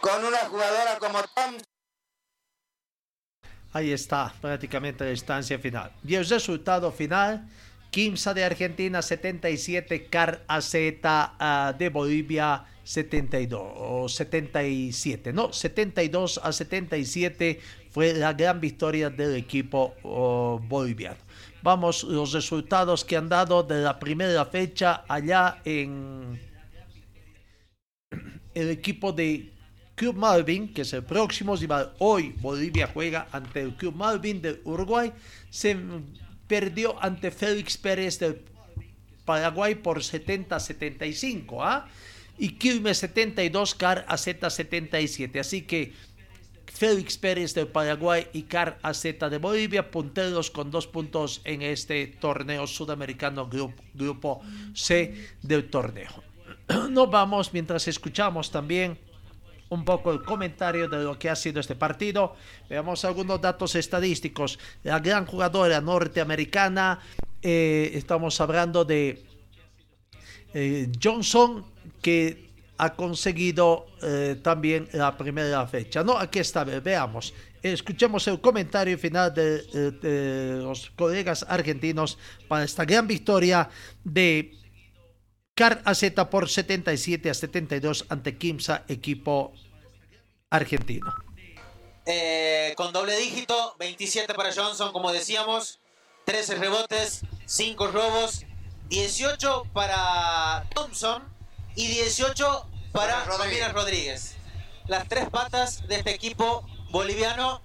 [0.00, 1.58] con una jugadora como Tom
[3.72, 5.92] Ahí está, prácticamente la instancia final.
[6.04, 7.48] Y el resultado final,
[7.90, 10.74] Kimsa de Argentina 77, Car AZ
[11.04, 17.60] ah, de Bolivia 72, o 77, no, 72 a 77
[17.90, 21.18] fue la gran victoria del equipo oh, boliviano.
[21.62, 26.40] Vamos, los resultados que han dado de la primera fecha allá en
[28.54, 29.52] el equipo de
[29.94, 31.92] Club Malvin, que es el próximo rival.
[31.98, 35.12] Hoy Bolivia juega ante el Club Malvin del Uruguay.
[35.50, 35.76] Se
[36.46, 38.40] perdió ante Félix Pérez del
[39.26, 41.58] Paraguay por 70-75.
[41.60, 41.86] ¿ah?
[42.38, 45.40] Y Quilmes 72, Car AZ 77.
[45.40, 45.92] Así que
[46.66, 52.06] Félix Pérez del Paraguay y Car AZ de Bolivia, punteros con dos puntos en este
[52.06, 54.40] torneo sudamericano grupo, grupo
[54.74, 56.22] C del torneo.
[56.90, 58.98] Nos vamos mientras escuchamos también
[59.70, 62.36] un poco el comentario de lo que ha sido este partido.
[62.68, 64.58] Veamos algunos datos estadísticos.
[64.82, 67.00] La gran jugadora norteamericana,
[67.42, 69.22] eh, estamos hablando de
[70.54, 71.64] eh, Johnson,
[72.02, 76.02] que ha conseguido eh, también la primera fecha.
[76.04, 77.34] No, aquí está, veamos.
[77.62, 83.68] Escuchemos el comentario final de, eh, de los colegas argentinos para esta gran victoria
[84.04, 84.52] de
[85.54, 89.52] Car AZ por 77 a 72 ante Kimsa, equipo
[90.50, 91.12] argentino.
[92.76, 95.80] Con doble dígito, 27 para Johnson, como decíamos,
[96.24, 98.44] 13 rebotes, 5 robos,
[98.88, 101.22] 18 para Thompson
[101.74, 104.36] y 18 para Romina Rodríguez.
[104.86, 107.60] Las tres patas de este equipo boliviano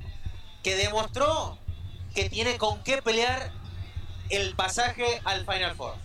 [0.63, 1.57] que demostró
[2.13, 3.51] que tiene con qué pelear
[4.29, 5.95] el pasaje al Final Four.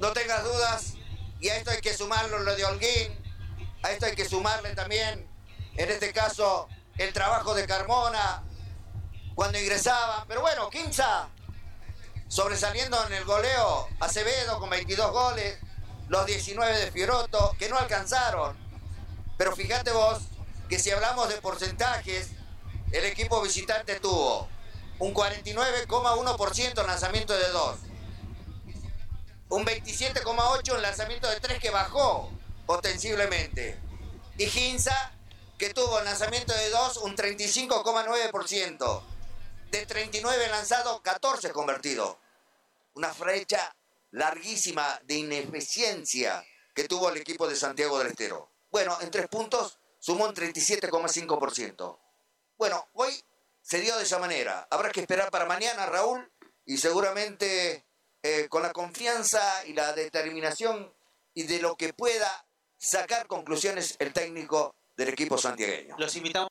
[0.00, 0.94] No tengas dudas,
[1.40, 3.18] y a esto hay que sumarlo lo de Holguín,
[3.82, 5.26] a esto hay que sumarle también,
[5.76, 8.42] en este caso, el trabajo de Carmona
[9.34, 10.24] cuando ingresaba.
[10.28, 11.28] Pero bueno, Quinza
[12.28, 15.58] sobresaliendo en el goleo, Acevedo con 22 goles,
[16.08, 18.56] los 19 de Fioroto, que no alcanzaron.
[19.36, 20.20] Pero fíjate vos
[20.68, 22.30] que si hablamos de porcentajes,
[22.92, 24.48] el equipo visitante tuvo
[24.98, 27.78] un 49,1% en lanzamiento de 2,
[29.50, 32.30] un 27,8% en lanzamiento de 3 que bajó
[32.66, 33.78] ostensiblemente,
[34.36, 35.12] y Ginza
[35.56, 39.02] que tuvo en lanzamiento de 2 un 35,9%,
[39.70, 42.16] de 39 lanzados, 14 convertidos.
[42.94, 43.74] Una flecha
[44.10, 46.44] larguísima de ineficiencia
[46.74, 48.52] que tuvo el equipo de Santiago del Estero.
[48.70, 51.98] Bueno, en tres puntos sumó un 37,5%.
[52.56, 53.12] Bueno, hoy
[53.62, 54.66] se dio de esa manera.
[54.70, 56.30] Habrá que esperar para mañana, Raúl,
[56.64, 57.86] y seguramente
[58.22, 60.92] eh, con la confianza y la determinación
[61.34, 62.46] y de lo que pueda
[62.76, 65.96] sacar conclusiones el técnico del equipo santiagueño.
[65.98, 66.50] Los invitamos.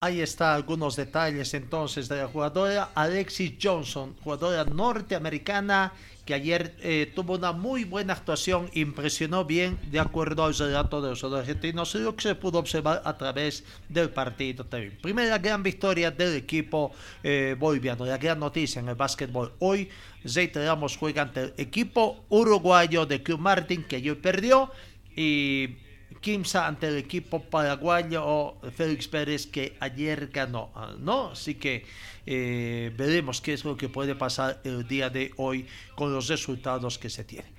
[0.00, 5.92] Ahí está algunos detalles entonces de la jugadora Alexis Johnson, jugadora norteamericana
[6.24, 11.08] que ayer eh, tuvo una muy buena actuación, impresionó bien de acuerdo al relato de
[11.08, 14.96] los argentinos, lo que se pudo observar a través del partido también.
[15.02, 16.92] Primera gran victoria del equipo
[17.24, 19.54] eh, boliviano, la gran noticia en el básquetbol.
[19.58, 19.88] Hoy
[20.22, 24.70] reiteramos juega ante el equipo uruguayo de Club Martin que ayer perdió
[25.16, 25.87] y
[26.20, 31.30] Kimsa ante el equipo paraguayo Félix Pérez que ayer ganó, ¿no?
[31.30, 31.86] Así que
[32.26, 36.98] eh, veremos qué es lo que puede pasar el día de hoy con los resultados
[36.98, 37.50] que se tienen.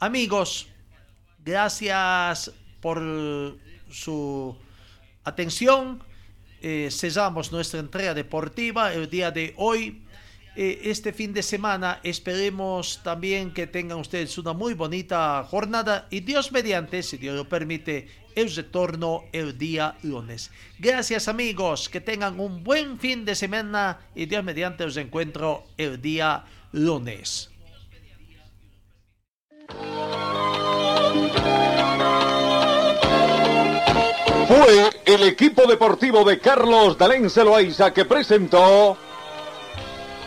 [0.00, 0.66] Amigos,
[1.44, 3.00] gracias por
[3.90, 4.56] su
[5.24, 6.02] atención.
[6.60, 10.02] Eh, cesamos nuestra entrega deportiva el día de hoy.
[10.60, 12.00] Eh, este fin de semana.
[12.02, 17.48] Esperemos también que tengan ustedes una muy bonita jornada y Dios mediante, si Dios lo
[17.48, 20.50] permite, el retorno el día lunes.
[20.80, 26.02] Gracias amigos, que tengan un buen fin de semana y Dios mediante os encuentro el
[26.02, 27.50] día lunes.
[34.48, 38.98] Fue el equipo deportivo de Carlos Dalén Celoaiza que presentó